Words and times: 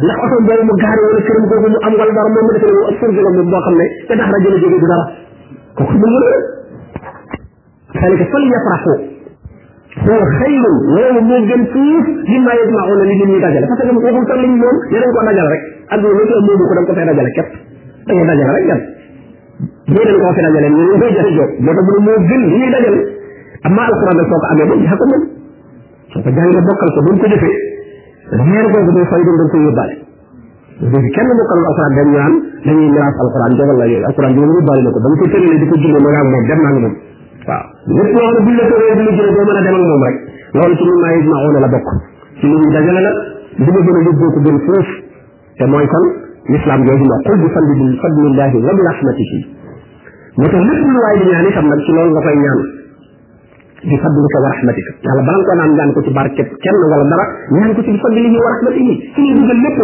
ndax 0.00 0.22
oto 0.26 0.36
boobu 0.46 0.64
mu 0.68 0.74
gaari 0.82 1.00
wala 1.08 1.20
këram 1.26 1.44
googu 1.52 1.68
mu 1.72 1.78
am 1.86 1.92
wala 2.00 2.12
dara 2.18 2.28
moom 2.36 2.44
mu 2.48 2.52
defe 2.56 2.66
ne 2.66 2.72
mu 2.76 2.82
ëpp 2.90 3.00
surgelo 3.02 3.30
bi 3.36 3.42
boo 3.52 3.60
xam 3.66 3.74
ne 3.80 3.86
te 4.08 4.12
ndax 4.16 4.28
rajo 4.34 4.48
la 4.48 4.56
jógee 4.64 4.80
du 4.80 4.86
dara 4.86 5.04
kooku 5.76 5.92
mu 6.02 6.06
mën 6.12 6.26
a 6.26 6.38
ذلك 7.96 8.28
فليفرحوا 8.32 8.96
هو 10.06 10.16
خير 10.40 10.64
loolu 10.96 11.20
moo 11.28 11.40
gën 11.50 11.62
fuuf 11.72 12.04
mimmaa 12.32 12.56
yajma'uuna 12.60 13.04
li 13.08 13.14
ñu 13.18 13.40
dajale 13.44 13.66
parce 13.70 13.82
que 13.88 13.94
waxul 13.98 14.24
sax 14.28 14.38
liñ 14.44 14.52
moom 14.62 14.76
yeneen 14.92 15.12
ko 15.16 15.20
dajale 15.28 15.48
rek 15.52 15.62
ak 15.94 16.00
loolu 16.02 16.34
moomu 16.48 16.64
ko 16.70 16.74
da 16.76 16.80
nga 16.80 16.88
ko 16.88 16.92
fay 16.98 17.06
dajale 17.10 17.30
képp 17.38 17.50
da 18.06 18.12
nga 18.16 18.26
dajale 18.40 18.58
rek 18.70 18.82
moo 19.86 20.02
leen 20.06 20.18
ko 20.22 20.30
fegal 20.36 20.52
ne 20.54 20.60
leen 20.64 20.74
ñun 20.78 20.96
ngay 20.98 21.12
jafe 21.16 21.30
joog 21.38 21.50
moo 21.64 21.72
tax 21.78 21.84
mu 21.86 21.90
ne 21.94 22.00
moo 22.10 22.18
gën 22.28 22.40
li 22.50 22.56
ñuy 22.58 22.70
dajal 22.74 22.96
amma 23.68 23.82
alquran 23.90 24.14
nag 24.18 24.26
soo 24.30 24.38
ko 24.42 24.46
amee 24.52 24.66
dañ 24.70 24.78
ci 24.82 24.86
xakkam 24.90 25.12
soo 26.14 26.22
ko 26.22 26.28
jàngee 26.36 26.62
bokkal 26.68 26.90
ko 26.96 27.00
buñ 27.06 27.16
ko 27.22 27.26
jëfee 27.32 27.54
leer 28.26 28.66
googu 28.74 28.90
day 28.96 29.06
fay 29.10 29.22
dañ 29.28 29.34
ko 29.52 29.56
yóbbaale 29.66 29.94
léegi 30.90 31.10
kenn 31.16 31.30
bokkal 31.40 31.58
alquran 31.70 31.92
dañ 31.98 32.08
ñaan 32.14 32.32
dañuy 32.66 32.88
miraas 32.90 33.14
alquran 33.24 33.52
jogal 33.60 33.76
la 33.82 33.86
yooyu 33.92 34.04
alquran 34.10 34.30
bi 34.34 34.40
mu 34.42 34.52
yóbbaale 34.58 34.82
na 34.86 34.90
ko 34.90 34.98
ba 35.04 35.08
mu 35.12 35.16
ko 35.22 35.26
tëralee 35.30 35.58
di 35.62 35.66
ko 35.70 35.74
jëlee 35.82 36.02
ma 36.06 36.10
ngaa 36.14 36.26
moom 36.30 36.44
dem 36.50 36.60
naa 36.66 36.72
nga 36.74 36.80
moom 36.86 36.96
waaw 37.46 37.64
lépp 38.42 38.42
loo 38.42 38.42
xam 38.46 38.46
ne 38.46 38.46
buñ 38.46 38.56
la 38.58 38.66
tëree 38.66 38.90
di 38.90 39.02
la 39.06 39.06
jëlee 39.06 39.30
doo 39.30 39.42
mën 39.46 39.54
a 39.54 39.60
dem 39.62 39.70
ak 39.70 39.82
moom 39.86 40.02
rek 40.02 40.16
loolu 40.56 40.74
ci 40.74 40.82
ñun 40.90 40.98
maa 41.04 41.14
yëgma 41.14 41.36
oona 41.46 41.58
la 41.62 41.68
bokk 41.74 41.88
ci 42.42 42.46
lu 42.50 42.56
ñu 42.62 42.68
dajale 42.74 43.00
la 43.06 43.12
li 43.54 43.70
ma 43.70 43.80
gën 43.86 43.94
a 43.94 44.00
yóbboo 44.02 44.30
ko 44.34 44.38
gën 44.50 44.58
foofu 44.66 44.92
te 45.60 45.64
mooy 45.70 45.86
kon 45.94 46.06
l'islam 46.50 46.80
jooju 46.88 47.04
ma 47.06 47.16
qul 47.22 47.38
bi 47.38 47.46
fadlillahi 48.02 48.56
wa 48.66 48.72
bi 48.78 48.82
rahmatihi 48.90 49.55
moo 50.40 50.48
tax 50.52 50.60
lépp 50.68 50.84
lu 50.92 50.98
waay 51.04 51.18
ñaan 51.28 51.46
itam 51.50 51.66
nag 51.72 51.80
ci 51.84 51.92
ñaan 51.92 52.12
rahmatika 54.44 54.90
yàlla 55.06 55.22
balan 55.28 55.42
ko 55.46 55.52
naan 55.56 55.72
ñaan 55.78 55.90
ko 55.96 56.00
ci 56.04 56.10
barke 56.12 56.42
kenn 56.64 56.76
wala 56.90 57.04
dara 57.12 57.24
ñaan 57.56 57.72
ko 57.76 57.80
ci 57.84 57.90
bi 57.94 57.98
fadlihi 58.04 58.36
wa 58.44 58.48
rahmatihi 58.56 58.92
ci 59.16 59.20
ñuy 59.24 59.34
dugal 59.40 59.58
lépp 59.64 59.80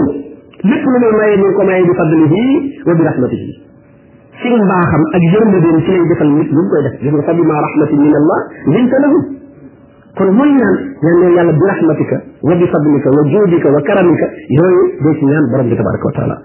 lépp 0.69 0.85
lu 0.93 0.99
muy 1.01 1.17
maye 1.17 1.37
ñu 1.41 1.49
ko 1.57 1.63
maye 1.69 1.81
bi 1.89 1.95
fadlihi 1.97 2.41
wa 2.89 2.93
bi 2.99 3.03
rahmatihi 3.09 3.49
ci 4.43 4.49
mbaaxam 4.53 5.03
ak 5.17 5.23
yërmandeem 5.33 5.79
ci 5.87 5.91
lay 5.97 6.05
defal 6.13 6.31
nit 6.37 6.51
ñu 6.53 6.63
koy 6.73 6.83
def 6.87 6.95
gis 7.01 7.13
nga 7.17 7.23
fadli 7.29 7.43
ma 7.49 7.55
rahmatin 7.67 7.99
min 8.05 8.15
allah 8.21 8.41
linta 8.75 8.97
lahu 9.05 9.19
kon 10.21 10.31
mooy 10.37 10.53
ñaan 10.61 10.77
ñaan 11.03 11.17
leen 11.23 11.49
bi 11.57 11.65
rahmatika 11.73 12.17
wa 12.49 12.55
bi 12.61 12.67
fadlika 12.75 13.09
wa 13.09 13.73
wa 13.75 13.81
karamika 13.89 14.27
ci 14.37 15.25
ñaan 15.25 15.45
borom 15.53 15.67
bi 15.71 15.75
taala 15.81 16.43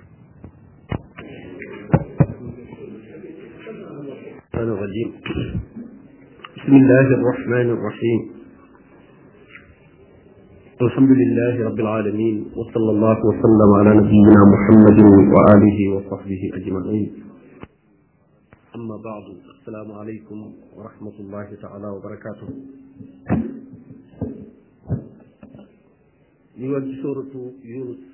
الله 6.67 7.07
الرحمن 7.17 7.67
الرحيم 7.77 8.21
الحمد 10.81 11.11
لله 11.21 11.65
رب 11.69 11.79
العالمين 11.79 12.45
وصلى 12.59 12.91
الله 12.95 13.17
وسلم 13.29 13.69
على 13.79 13.91
نبينا 14.01 14.37
محمد 14.53 14.97
وآله 15.33 15.77
وصحبه 15.95 16.41
أجمعين 16.53 17.13
أما 18.75 18.97
بعد 19.09 19.25
السلام 19.55 19.91
عليكم 19.91 20.37
ورحمة 20.77 21.15
الله 21.19 21.47
تعالى 21.61 21.87
وبركاته 21.95 22.49
نواجه 26.59 26.91
سورة 27.01 27.33
يونس 27.75 28.13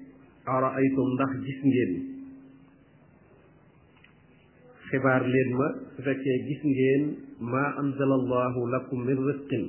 araaytum 0.49 1.13
ndax 1.13 1.31
gis 1.45 1.59
ngeen 1.63 1.91
xibaar 4.89 5.21
leen 5.21 5.49
ma 5.59 5.67
su 5.95 6.01
fekkee 6.05 6.37
gis 6.47 6.61
ngeen 6.69 7.03
maa 7.51 7.69
anzala 7.81 8.15
allahu 8.21 8.59
lakum 8.73 8.99
min 9.05 9.17
risqin 9.29 9.65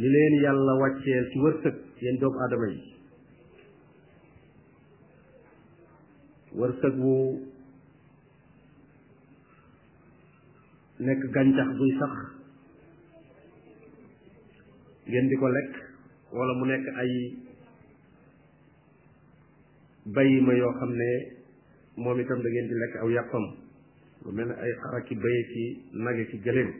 li 0.00 0.08
leen 0.14 0.34
yàlla 0.44 0.72
wàcceel 0.80 1.24
ci 1.32 1.38
wërsëg 1.44 1.76
yéen 2.02 2.16
doomu 2.20 2.38
aadama 2.40 2.66
yi 2.72 2.80
wërsëg 6.58 6.94
wu 7.04 7.16
nekk 11.06 11.22
gàncax 11.34 11.68
buy 11.78 11.90
sax 11.98 12.12
ngeen 15.08 15.26
di 15.30 15.36
ko 15.40 15.46
lekk 15.56 15.72
wala 16.36 16.52
mu 16.58 16.64
nekk 16.64 16.84
ay 17.02 17.12
bàyyi 20.14 20.40
ma 20.40 20.54
yoo 20.54 20.72
xam 20.80 20.90
ne 20.98 21.10
moom 21.96 22.18
itam 22.20 22.42
da 22.42 22.48
di 22.50 22.74
lekk 22.74 22.96
aw 23.02 23.08
yàppam 23.10 23.42
lu 24.24 24.30
mel 24.32 24.46
ne 24.48 24.54
ay 24.62 24.72
xaraki 24.82 25.14
bëye 25.14 25.42
ci 25.52 25.64
nage 26.02 26.28
ci 26.30 26.36
gëléem 26.44 26.70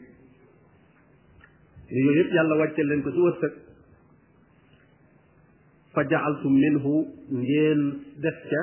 yooyu 1.93 2.19
yëpp 2.19 2.33
yàlla 2.35 2.55
wàcce 2.59 2.81
leen 2.83 3.03
ko 3.03 3.11
ci 3.15 3.21
wërsëg 3.25 3.53
fa 5.93 6.01
jaaltum 6.09 6.53
minhu 6.63 6.95
ngeen 7.39 7.81
def 8.23 8.35
ca 8.49 8.61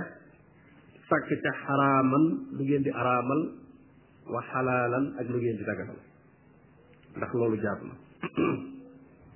sàkk 1.09 1.29
ca 1.43 1.53
xaraaman 1.67 2.23
lu 2.57 2.63
ngeen 2.65 2.83
di 2.83 2.91
araamal 3.01 3.41
wa 4.33 4.41
xalaalan 4.51 5.05
ak 5.19 5.27
lu 5.33 5.39
ngeen 5.41 5.57
di 5.59 5.65
daganal 5.69 5.97
ndax 7.17 7.31
loolu 7.39 7.57
jaadu 7.65 7.85
na 7.91 7.95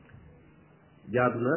jaadu 1.15 1.39
na 1.47 1.55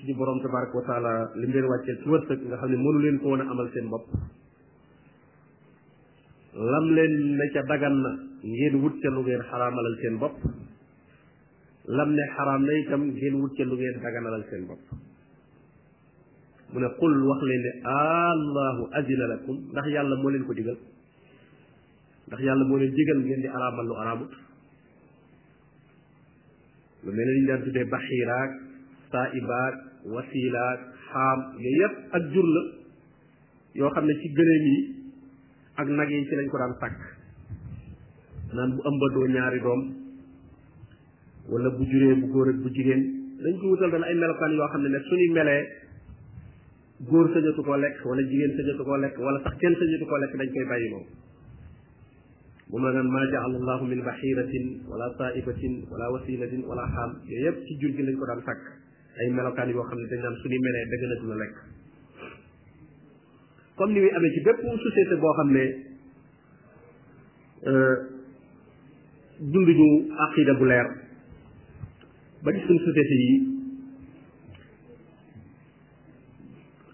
suñu 0.00 0.14
borom 0.14 0.40
tabaraka 0.42 0.76
wa 0.76 0.84
taala 0.86 1.30
li 1.34 1.46
mu 1.46 1.52
leen 1.52 1.64
wàccee 1.68 1.96
ci 2.02 2.08
wërsëg 2.08 2.38
nga 2.46 2.56
xam 2.56 2.70
ne 2.70 2.76
mënu 2.76 2.98
leen 2.98 3.18
ko 3.20 3.34
amal 3.34 3.70
seen 3.72 3.88
bopp 3.88 4.04
lam 6.52 6.86
leen 6.96 7.12
ne 7.36 7.44
ca 7.52 7.62
dagan 7.68 7.96
na 8.04 8.10
ngeen 8.42 8.74
wut 8.82 8.94
ca 9.02 9.08
lu 9.10 9.20
ngeen 9.22 9.42
xaraamalal 9.48 9.96
seen 10.02 10.16
bopp 10.18 10.36
lam 11.96 12.10
ne 12.12 12.24
xaraam 12.36 12.62
na 12.64 12.72
itam 12.80 13.02
ngeen 13.14 13.34
wut 13.40 13.52
seen 13.56 13.68
bopp 14.68 14.78
mu 16.72 16.78
ne 16.80 16.88
qul 17.00 17.14
wax 17.28 17.40
leen 17.48 17.62
ne 17.64 17.70
allahu 17.88 18.90
azina 18.98 19.26
lakum 19.32 19.56
ndax 19.70 19.86
yàlla 19.94 20.14
moo 20.20 20.30
leen 20.30 20.44
ko 20.46 20.52
digal 20.52 20.76
ndax 22.26 22.40
yàlla 22.46 22.64
moo 22.68 22.76
leen 22.78 22.92
digal 22.98 23.16
ngeen 23.24 23.40
di 23.40 23.48
araamal 23.56 23.86
lu 23.86 23.94
araamut 24.02 24.30
lu 27.04 27.10
mel 27.14 27.26
ne 27.26 27.32
li 27.36 27.40
ñu 27.40 27.46
daan 27.48 27.62
tuddee 27.64 27.84
baxiiraak 27.92 28.50
wasilaak 30.06 30.80
xaam 31.10 31.38
yooyu 31.62 31.78
yépp 31.82 31.96
ak 32.16 32.22
jur 32.32 32.46
la 32.54 32.62
yoo 33.74 33.90
xam 33.94 34.04
ne 34.06 34.14
ci 34.22 34.28
gëléem 34.36 34.64
yi 34.72 34.78
ak 35.80 35.88
nag 35.88 36.08
yi 36.10 36.24
ci 36.28 36.34
lañ 36.36 36.48
ko 36.50 36.58
daan 36.58 36.74
takk 36.82 36.98
naan 38.54 38.70
bu 38.74 38.80
ëmbadoo 38.90 39.26
ñaari 39.34 39.60
doom 39.64 39.82
wala 41.50 41.68
bu 41.76 41.82
juree 41.90 42.14
bu 42.20 42.26
góor 42.32 42.48
ak 42.48 42.58
bu 42.62 42.68
jigéen 42.74 43.02
dañ 43.42 43.54
ko 43.60 43.64
wutal 43.70 43.90
dana 43.92 44.06
ay 44.06 44.14
melokaan 44.18 44.52
yoo 44.56 44.68
xam 44.72 44.82
ne 44.82 44.88
ne 44.90 44.98
suñu 45.08 45.28
melee 45.36 45.62
góor 47.08 47.26
sañatu 47.34 47.62
koo 47.66 47.76
lekk 47.84 47.96
wala 48.08 48.22
jigéen 48.30 48.52
sañatu 48.56 48.82
koo 48.88 48.96
lekk 49.02 49.14
wala 49.26 49.38
sax 49.44 49.54
kenn 49.60 49.74
sañatu 49.78 50.06
ko 50.10 50.16
lekk 50.22 50.32
dañ 50.38 50.48
koy 50.54 50.66
bàyyi 50.70 50.88
moom 50.92 51.04
moom 52.70 52.82
la 52.84 52.90
naan 52.94 53.08
maa 53.14 53.24
jaala 53.32 53.56
allahu 53.60 53.84
min 53.90 54.00
bahiratin 54.08 54.64
wala 54.88 55.06
saibatin 55.18 55.74
wala 55.90 56.06
wasilatin 56.14 56.60
wala 56.68 56.84
xaam 56.94 57.10
yooyu 57.28 57.44
yépp 57.44 57.58
ci 57.66 57.72
jur 57.80 57.90
gi 57.96 58.02
lañ 58.06 58.16
ko 58.20 58.26
daan 58.30 58.42
takk 58.48 58.64
ay 59.16 59.26
melokaan 59.32 59.72
yoo 59.72 59.84
xam 59.88 59.98
ne 60.02 60.06
dañ 60.12 60.20
naan 60.22 60.36
suñu 60.42 60.58
meree 60.60 60.84
dëgg 60.92 61.04
na 61.28 61.36
lekk 61.42 61.54
comme 63.76 63.92
ni 63.92 64.00
muy 64.04 64.12
amee 64.16 64.32
ci 64.34 64.40
bépp 64.46 64.60
société 64.84 65.14
boo 65.22 65.32
xam 65.38 65.48
ne 65.56 65.64
euh, 67.70 67.94
dunduñu 69.50 69.88
aqida 70.26 70.52
bu 70.60 70.64
leer 70.70 70.86
ba 72.44 72.48
gis 72.54 72.64
suñ 72.68 72.78
société 72.86 73.14
yi 73.24 73.34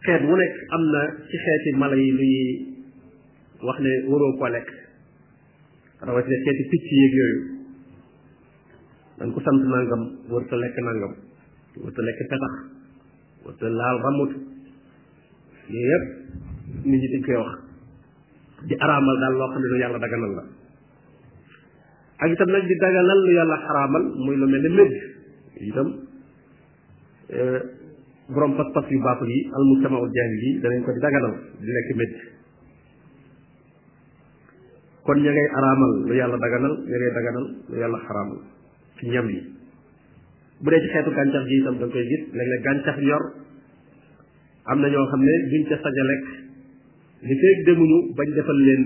xeet 0.06 0.22
wu 0.28 0.34
nekk 0.42 0.54
am 0.76 0.82
na 0.94 1.00
ci 1.28 1.36
xeeti 1.46 1.70
mala 1.80 1.96
yi 2.02 2.10
lu 2.18 2.26
wax 3.66 3.78
ne 3.84 3.92
waroo 4.10 4.34
ko 4.38 4.46
lekk 4.54 4.68
rawatina 6.06 6.42
xeeti 6.44 6.64
picc 6.70 6.86
yéeg 7.00 7.14
yooyu 7.18 7.40
dañ 9.18 9.28
ko 9.34 9.38
sant 9.44 9.60
nangam 9.70 10.02
war 10.30 10.42
sa 10.50 10.56
lekk 10.62 10.78
nangam 10.86 11.14
warta 11.80 12.00
lekk 12.02 12.18
petax 12.28 12.54
warta 13.46 13.64
laal 13.70 13.96
ramut 14.04 14.30
yooyu 15.70 15.88
yëpp 15.90 16.04
nit 16.84 17.00
ñi 17.00 17.08
dañ 17.12 17.22
koy 17.24 17.36
wax 17.36 17.52
di 18.68 18.74
araamal 18.76 19.16
daal 19.20 19.34
loo 19.38 19.50
xam 19.52 19.60
ne 19.62 19.68
lu 19.68 19.76
yàlla 19.80 19.98
daganal 19.98 20.32
la 20.36 20.44
ak 22.24 22.28
itam 22.34 22.48
nag 22.52 22.64
di 22.68 22.76
daganal 22.76 23.18
lu 23.24 23.30
yàlla 23.38 23.56
xaraamal 23.66 24.04
muy 24.26 24.36
lu 24.36 24.46
mel 24.52 24.62
ne 24.62 24.68
médd 24.78 24.94
itam 25.68 25.88
euh, 27.36 27.60
borom 28.32 28.52
pas-pas 28.56 28.86
yu 28.90 28.98
baaxul 29.00 29.28
yi 29.36 29.40
almujtamaul 29.58 30.10
jaahil 30.16 30.40
yi 30.44 30.60
danañ 30.60 30.80
ko 30.84 30.90
di 30.92 31.00
daganal 31.00 31.32
di 31.60 31.66
lekk 31.76 31.90
médd 32.00 32.14
kon 35.04 35.18
ña 35.24 35.32
ngay 35.32 35.48
araamal 35.58 35.92
lu 36.08 36.12
yàlla 36.20 36.36
daganal 36.44 36.74
ña 36.90 36.96
ngay 36.98 37.12
daganal 37.18 37.46
lu 37.70 37.76
yàlla 37.82 37.98
xaraamal 38.06 38.38
ci 38.98 39.04
ñam 39.12 39.28
yi 39.32 39.61
bu 40.64 40.70
dee 40.70 40.78
ci 40.82 40.88
xeetu 40.92 41.10
gàncax 41.14 41.44
gi 41.50 41.56
itam 41.60 41.76
da 41.80 41.86
koy 41.94 42.04
gis 42.10 42.22
léeg-léeg 42.38 42.60
gàncax 42.66 42.96
ñor 43.06 43.22
am 44.72 44.78
na 44.80 44.88
ñoo 44.88 45.06
xam 45.10 45.22
ne 45.26 45.34
duñ 45.50 45.62
ca 45.68 45.76
sañ 45.82 45.96
a 46.00 46.04
lekk 46.10 46.26
li 47.26 47.34
feeg 47.40 47.58
demuñu 47.66 47.98
bañ 48.16 48.28
defal 48.36 48.58
leen 48.66 48.82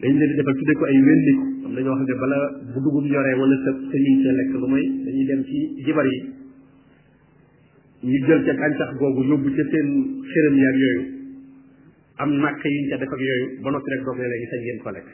dañ 0.00 0.12
leen 0.18 0.30
di 0.30 0.34
defal 0.40 0.56
tuddee 0.58 0.78
ko 0.80 0.84
ay 0.86 0.98
wenniku 1.08 1.44
am 1.66 1.72
na 1.76 1.80
ñoo 1.84 1.96
xam 1.98 2.06
dañuy 5.04 5.24
dem 5.28 5.42
ci 5.48 5.58
jibar 5.84 6.06
yi 6.12 6.18
ñu 8.10 8.18
jël 8.26 8.40
ca 8.46 8.52
gàncax 8.60 8.90
googu 8.98 9.22
yóbbu 9.28 9.48
yooyu 9.50 10.92
am 12.20 12.30
nàkk 12.42 12.64
yuñ 12.64 12.86
ca 12.88 12.96
def 13.04 13.12
yooyu 13.20 13.46
ba 13.62 13.68
noppi 13.70 13.90
rek 13.92 14.02
doog 14.04 14.16
ne 14.18 14.26
léegi 14.32 14.48
sañ 14.50 14.60
ngeen 14.64 14.78
ko 14.82 14.90
lekk 14.96 15.08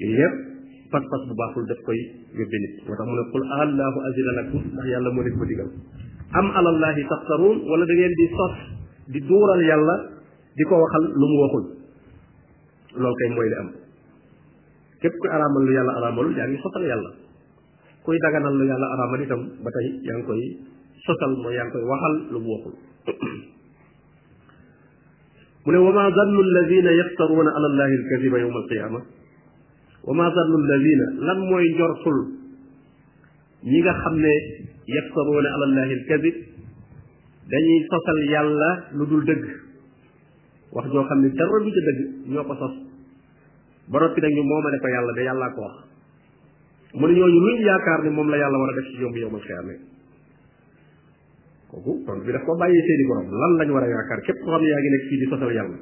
yooyu 0.00 0.51
pas-pas 0.92 1.20
bu 1.24 1.34
baaxul 1.34 1.64
daf 1.64 1.80
koy 1.88 1.96
yóbbe 2.38 2.56
nit 2.62 2.72
moo 2.86 2.94
tax 3.00 3.06
mu 3.08 3.14
ne 3.16 3.24
qul 3.32 3.42
allahu 3.64 3.98
azina 4.08 4.32
lakum 4.40 4.60
ndax 4.76 4.86
yàlla 4.92 5.08
moo 5.16 5.22
leen 5.24 5.34
ko 5.40 5.44
digal 5.50 5.68
am 6.38 6.46
alallahi 6.60 7.02
taftaruun 7.12 7.56
wala 7.72 7.84
da 7.88 7.94
ngeen 7.96 8.14
di 8.20 8.26
sos 8.36 8.54
di 9.14 9.18
duural 9.28 9.62
yàlla 9.70 9.96
di 10.56 10.62
ko 10.68 10.74
waxal 10.84 11.04
lu 11.20 11.26
mu 11.32 11.36
waxul 11.44 11.64
loolu 13.00 13.16
kay 13.20 13.28
mooy 13.36 13.48
li 13.52 13.56
am 13.62 13.68
képp 15.02 15.14
ku 15.20 15.26
araamal 15.34 15.62
lu 15.66 15.72
yàlla 15.78 15.92
araamal 15.98 16.28
yaa 16.38 16.46
ngi 16.50 16.58
sosal 16.64 16.84
yàlla 16.92 17.10
kuy 18.04 18.16
daganal 18.22 18.54
lu 18.60 18.64
yàlla 18.70 18.86
araamal 18.94 19.20
itam 19.24 19.40
ba 19.64 19.68
tey 19.76 19.86
yaa 20.06 20.16
ngi 20.20 20.24
koy 20.28 20.40
sosal 21.08 21.32
mooy 21.42 21.52
yaa 21.56 21.64
ngi 21.66 21.72
koy 21.74 21.84
waxal 21.90 22.14
lu 22.32 22.38
mu 22.44 22.48
waxul 22.54 22.74
mu 25.64 25.68
ne 25.72 25.78
wa 25.84 25.90
ma 25.96 26.04
zannu 26.16 26.38
alladina 26.46 26.90
yaftaruuna 27.00 27.50
ala 27.56 27.66
allahi 27.72 27.94
alkadiba 28.00 28.36
yowma 28.44 28.60
alqiyama 28.62 29.00
wa 30.02 30.12
ma 30.14 30.26
zannu 30.34 30.56
alladina 30.58 31.06
lan 31.26 31.38
mooy 31.46 31.64
njortul 31.74 32.18
ñi 33.62 33.78
nga 33.82 33.92
xam 34.02 34.14
ne 34.18 34.32
yaftaruuna 34.94 35.48
ala 35.56 35.64
allahi 35.68 35.92
alkadib 35.98 36.36
dañuy 37.50 37.80
sosal 37.90 38.18
yàlla 38.34 38.70
lu 38.98 39.04
dul 39.06 39.22
dëgg 39.24 39.42
wax 40.74 40.86
joo 40.90 41.04
xam 41.06 41.18
ne 41.22 41.28
dara 41.38 41.58
du 41.62 41.70
ca 41.70 41.82
dëgg 41.88 41.98
ñoo 42.34 42.44
ko 42.44 42.54
sos 42.54 42.74
ba 43.92 43.96
noppi 44.00 44.20
nag 44.20 44.32
ñu 44.34 44.42
moomale 44.42 44.78
ko 44.82 44.88
yàlla 44.88 45.12
de 45.14 45.22
yàllaa 45.22 45.54
ko 45.54 45.60
wax 45.66 45.74
mu 46.98 47.06
ne 47.06 47.14
ñooñu 47.14 47.38
luñ 47.38 47.56
yaakaar 47.62 48.00
ni 48.02 48.10
moom 48.10 48.28
la 48.28 48.36
yàlla 48.42 48.58
war 48.58 48.70
a 48.70 48.74
def 48.74 48.86
ci 48.90 48.98
yomb 49.00 49.16
yowmal 49.16 49.40
xiyaame 49.46 49.74
kooku 51.70 52.02
kon 52.04 52.18
daf 52.26 52.42
ko 52.42 52.56
bàyyi 52.58 52.82
seeni 52.86 53.04
borom 53.06 53.26
lan 53.30 53.52
lañ 53.58 53.68
war 53.70 53.82
a 53.82 53.88
yaakaar 53.94 54.20
képp 54.26 54.38
ko 54.42 54.50
xam 54.50 54.62
ne 54.62 54.66
yaa 54.68 54.80
ngi 54.82 54.90
nekk 54.90 55.04
fii 55.08 55.18
di 55.22 55.26
sosal 55.30 55.52
yàlla 55.58 55.78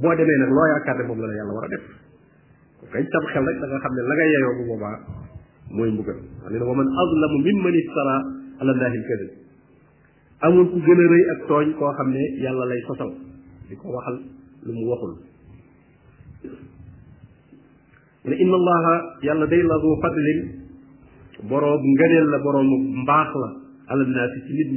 boo 0.00 0.14
demee 0.14 0.36
nag 0.44 0.50
loo 0.52 0.66
yaakaar 0.76 0.96
ne 0.98 1.02
moom 1.08 1.20
la 1.20 1.26
la 1.26 1.34
yàlla 1.40 1.54
war 1.56 1.64
a 1.64 1.68
def 1.72 1.86
kañ 2.86 3.02
tam 3.12 3.24
xel 3.34 3.42
rek 3.46 3.56
da 3.60 3.66
xam 3.82 3.92
ne 3.96 4.02
la 4.08 4.14
nga 4.16 4.26
yeyoo 4.32 4.52
bu 4.58 4.62
boobaa 4.70 4.96
mooy 5.76 5.90
mbugal 5.94 6.18
xam 6.42 6.50
ne 6.52 6.56
wa 6.70 6.74
man 6.78 6.88
azlamu 7.02 7.38
mimman 7.46 7.74
iftara 7.82 8.16
ala 8.62 8.72
llahi 8.80 8.96
alkadib 9.00 9.30
amul 10.46 10.64
ku 10.70 10.78
gën 10.86 11.00
a 11.04 11.06
rëy 11.12 11.24
ak 11.34 11.40
tooñ 11.48 11.66
koo 11.78 11.90
xam 11.98 12.08
ne 12.14 12.22
yàlla 12.44 12.64
lay 12.70 12.80
sosal 12.88 13.10
di 13.68 13.74
ko 13.80 13.86
waxal 13.96 14.16
lu 14.66 14.72
mu 14.78 14.84
waxul 14.92 15.12
mu 18.22 18.28
ne 18.30 18.34
inna 18.42 18.80
yàlla 19.26 19.46
day 19.52 19.62
la 19.70 19.76
du 19.82 19.88
fadlin 20.02 20.40
boroom 21.50 21.82
la 22.32 22.38
boroom 22.44 22.68
mbaax 23.02 23.30
la 23.42 23.48
ala 23.90 24.02
naasi 24.14 24.38
ci 24.46 24.52
nit 24.58 24.70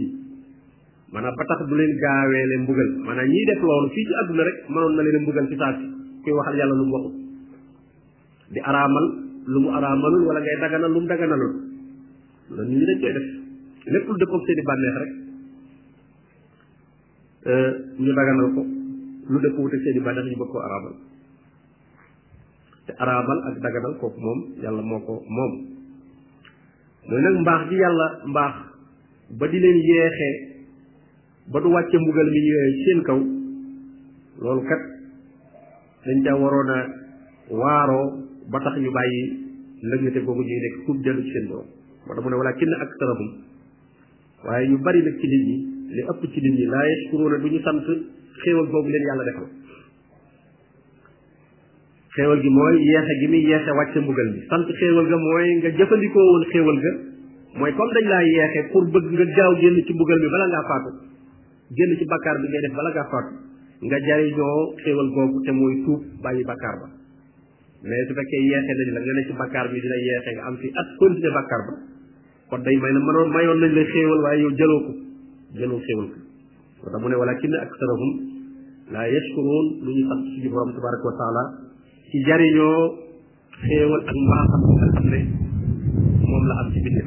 leen 1.78 1.94
gaawee 2.04 2.44
leen 2.50 2.62
mbugal 2.64 2.90
maanaam 3.06 3.28
def 3.48 3.62
loolu 3.68 3.90
fii 3.94 4.06
ci 4.10 4.14
àdduna 4.22 4.44
rek 4.48 4.58
mënoon 4.74 4.94
na 4.96 5.02
leen 5.04 5.16
a 5.18 5.20
mbugal 5.24 5.46
ci 5.50 5.56
saa 5.62 5.74
kuy 6.24 6.34
waxal 6.38 6.56
yàlla 6.62 6.76
lu 6.82 6.86
mu 6.90 6.94
waxul 6.98 7.31
di 8.52 8.60
araamal 8.60 9.06
lu 9.48 9.58
mu 9.64 9.70
araamalul 9.72 10.22
wala 10.28 10.40
ngay 10.44 10.58
daganal 10.60 10.92
lu 10.92 11.00
mu 11.02 11.08
daganalul 11.08 11.52
loolu 12.52 12.64
nit 12.68 12.78
ñi 12.84 12.96
koy 13.02 13.12
def 13.16 13.28
lépp 13.96 14.08
lu 14.12 14.16
dëppoog 14.22 14.44
seen 14.46 14.60
i 14.60 14.64
bànneex 14.68 14.96
rek 15.02 15.12
euh, 17.50 17.72
ñu 17.98 18.12
daganal 18.14 18.48
ko 18.56 18.62
lu 19.32 19.38
dëppwut 19.46 19.72
ak 19.74 19.82
seen 19.86 19.98
i 19.98 20.02
bànneex 20.04 20.26
ñu 20.30 20.38
bëgg 20.42 20.52
koo 20.52 20.62
araamal 20.68 20.94
te 22.88 22.92
araamal 23.00 23.40
ak 23.50 23.56
daganal 23.64 23.94
kooku 24.04 24.20
moom 24.20 24.40
yàlla 24.64 24.82
moo 24.84 25.00
ko 25.00 25.14
moom 25.36 25.54
mooy 27.10 27.22
nag 27.24 27.36
mbaax 27.44 27.62
gi 27.70 27.76
yàlla 27.80 28.08
mbaax 28.30 28.56
ba 29.40 29.46
di 29.48 29.58
leen 29.64 29.80
yeexee 29.92 30.36
ba 31.52 31.58
du 31.64 31.68
wàcce 31.72 31.98
mbugal 31.98 32.28
mi 32.32 32.42
seen 32.86 33.00
kaw 33.08 33.20
loolu 34.44 34.62
kat 34.70 34.82
dañ 36.06 36.20
ca 36.26 36.32
waroon 36.36 36.72
waaroo 37.62 38.21
ba 38.52 38.60
tax 38.60 38.76
ñu 38.84 38.92
bàyyi 38.92 39.22
lëngate 39.90 40.20
boobu 40.28 40.44
ñuy 40.44 40.60
nekk 40.64 40.76
tuub 40.86 40.98
dellu 41.04 41.22
ci 41.24 41.32
seen 41.32 41.48
borom 41.48 41.64
moo 42.04 42.14
tax 42.16 42.24
mu 42.24 42.30
ne 42.30 42.36
wala 42.38 42.54
kinn 42.60 42.74
ak 42.76 42.92
sarahum 43.00 43.30
waaye 44.48 44.66
ñu 44.68 44.78
bari 44.84 45.00
nag 45.08 45.16
ci 45.20 45.28
nit 45.32 45.44
ñi 45.48 45.58
li 45.96 46.02
ëpp 46.12 46.22
ci 46.34 46.38
nit 46.44 46.54
ñi 46.60 46.66
laa 46.68 46.86
yashkuruuna 46.92 47.38
du 47.40 47.48
ñu 47.50 47.60
sant 47.64 47.80
xéewal 48.44 48.68
boobu 48.68 48.90
leen 48.92 49.02
yàlla 49.08 49.24
defal 49.24 49.50
xéewal 52.16 52.40
gi 52.44 52.50
mooy 52.50 52.76
yeexe 52.84 53.14
gi 53.22 53.28
muy 53.32 53.42
yeexe 53.48 53.72
wàcce 53.72 54.00
mbugal 54.04 54.30
bi 54.36 54.42
sant 54.52 54.68
xéewal 54.80 55.08
ga 55.08 55.16
mooy 55.18 55.48
nga 55.56 55.70
jëfandikoo 55.72 56.20
woon 56.28 56.44
xéewal 56.52 56.78
ga 56.86 56.92
mooy 57.56 57.72
comme 57.72 57.94
dañ 57.96 58.06
laa 58.12 58.24
yeexe 58.36 58.62
pour 58.72 58.84
bëgg 58.92 59.08
nga 59.16 59.26
gaaw 59.32 59.54
génn 59.64 59.78
ci 59.88 59.94
mbugal 59.94 60.20
bi 60.20 60.28
bala 60.28 60.48
ngaa 60.52 60.64
faatu 60.72 60.92
génn 61.72 61.98
ci 61.98 62.06
bakkaar 62.06 62.38
bi 62.44 62.48
ngay 62.52 62.62
def 62.68 62.74
bala 62.76 62.92
ngaa 62.92 63.10
faatu 63.16 63.34
nga 63.88 63.98
jariñoo 64.08 64.76
xéewal 64.84 65.10
googu 65.16 65.40
te 65.48 65.52
mooy 65.52 65.84
tuub 65.86 66.04
ba 66.20 66.32
mais 67.90 68.08
su 68.10 68.14
fekkee 68.18 68.42
yeexee 68.48 68.82
nañ 68.94 68.94
la 68.96 69.00
nga 69.06 69.14
ne 69.18 69.24
ci 69.28 69.34
bakkaar 69.38 69.66
bi 69.74 69.82
dina 69.82 69.96
yeexee 70.06 70.36
nga 70.38 70.44
am 70.50 70.56
fi 70.62 70.68
at 70.78 70.88
continuer 71.02 71.34
bakkaar 71.38 71.62
ba 71.70 71.74
kon 72.52 72.62
day 72.64 72.78
may 72.78 72.94
na 72.94 73.00
mënoon 73.02 73.30
mayoon 73.34 73.58
nañ 73.62 73.72
la 73.74 73.84
xéewal 73.92 74.22
waaye 74.26 74.42
yow 74.46 74.54
jëloo 74.60 74.80
ko 74.86 74.92
jëloo 75.58 75.82
xéewal 75.88 76.08
ko 76.14 76.18
moo 76.94 77.00
mu 77.02 77.08
ne 77.10 77.16
walakin 77.18 77.54
aksarahum 77.66 78.12
laa 78.94 79.08
yashkuruun 79.10 79.66
lu 79.84 79.90
ñu 79.98 80.04
sant 80.10 80.22
suñu 80.36 80.50
borom 80.54 80.70
wa 80.78 81.14
taala 81.20 81.44
ak 83.98 84.16
mbaaxam 84.26 84.62
xam 84.70 85.06
ne 85.12 85.20
moom 86.30 86.44
la 86.50 86.54
am 86.62 86.68
ci 86.74 86.80
bindee 86.86 87.06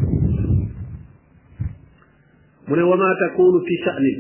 mu 2.66 2.74
ne 2.74 2.82
wa 2.82 2.96
ma 2.98 3.14
fi 3.66 3.74
sha'nin 3.84 4.18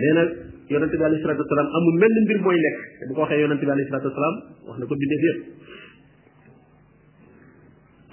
nee 0.00 0.42
yonante 0.68 0.96
bi 0.96 1.04
alayhi 1.04 1.20
salatu 1.24 1.42
wassalam 1.44 1.68
amul 1.78 1.96
mel 2.02 2.14
mbir 2.24 2.38
mooy 2.44 2.56
lekk 2.64 2.76
te 2.98 3.02
bu 3.08 3.12
ko 3.14 3.20
waxee 3.24 3.40
yonante 3.42 3.64
bi 3.68 3.72
alayhi 3.74 3.88
salatu 3.92 4.08
wassalam 4.10 4.34
wax 4.68 4.76
na 4.80 4.84
ko 4.90 4.94
bindee 5.02 5.20
yëpp 5.24 5.40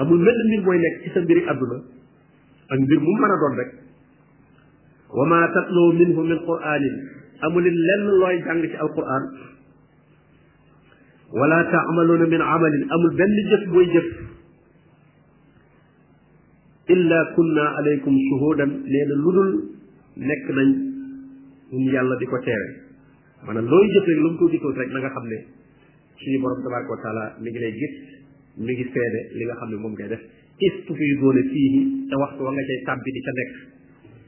amul 0.04 0.20
mel 0.28 0.40
mbir 0.50 0.62
mooy 0.68 0.80
lekk 0.86 0.96
ci 1.06 1.10
sa 1.16 1.20
mbiri 1.26 1.42
àdduna 1.52 1.78
ak 2.72 2.80
mbir 2.86 3.00
mu 3.06 3.12
mën 3.22 3.32
a 3.32 3.38
doon 3.44 3.56
rek 3.62 3.72
wa 5.20 5.24
ma 5.32 5.40
tatlu 5.56 5.86
minhu 5.96 6.22
min 6.28 6.40
qur'anin 6.44 6.96
amul 7.48 7.64
lenn 7.64 8.04
looy 8.20 8.36
jàng 8.48 8.60
ci 8.68 8.76
alquran 8.76 9.24
wala 11.32 11.60
ta'maluna 11.72 12.26
min 12.28 12.42
amalin 12.44 12.84
amul 12.92 13.14
benn 13.16 13.36
jëf 13.50 13.64
booy 13.72 13.88
jëf 13.96 14.10
illa 16.92 17.20
kunna 17.36 17.66
alaykum 17.80 18.12
shuhudan 18.28 18.82
leena 18.86 19.16
ludul 19.24 19.50
nekk 20.20 20.44
nañ 20.52 20.91
moom 21.72 21.88
yàlla 21.88 22.16
di 22.20 22.26
ko 22.26 22.38
teewe 22.44 22.70
a 23.48 23.52
looy 23.64 23.86
jëf 23.96 24.06
rek 24.08 24.20
lu 24.24 24.30
mu 24.32 24.38
ko 24.38 24.46
gisul 24.52 24.74
rek 24.76 24.90
na 24.92 25.00
nga 25.00 25.10
xam 25.16 25.26
ne 25.32 25.40
suñu 26.22 26.38
borom 26.44 26.60
tabaraka 26.64 26.90
wa 26.94 27.00
taala 27.04 27.24
mi 27.42 27.50
ngi 27.50 27.60
lay 27.64 27.72
gis 27.80 27.94
li 28.60 29.44
nga 29.48 29.56
xam 29.60 29.70
ne 29.72 29.76
moom 29.84 29.94
ngay 29.96 30.08
def 30.12 30.22
istu 30.68 30.92
fiy 31.00 31.12
doone 31.20 31.42
fii 31.52 31.78
te 32.12 32.16
waxtu 32.22 32.42
wa 32.44 32.52
nga 32.52 32.64
cay 32.68 32.80
tàbbi 32.88 33.10
di 33.16 33.22
ca 33.26 33.32
nekk 33.40 33.52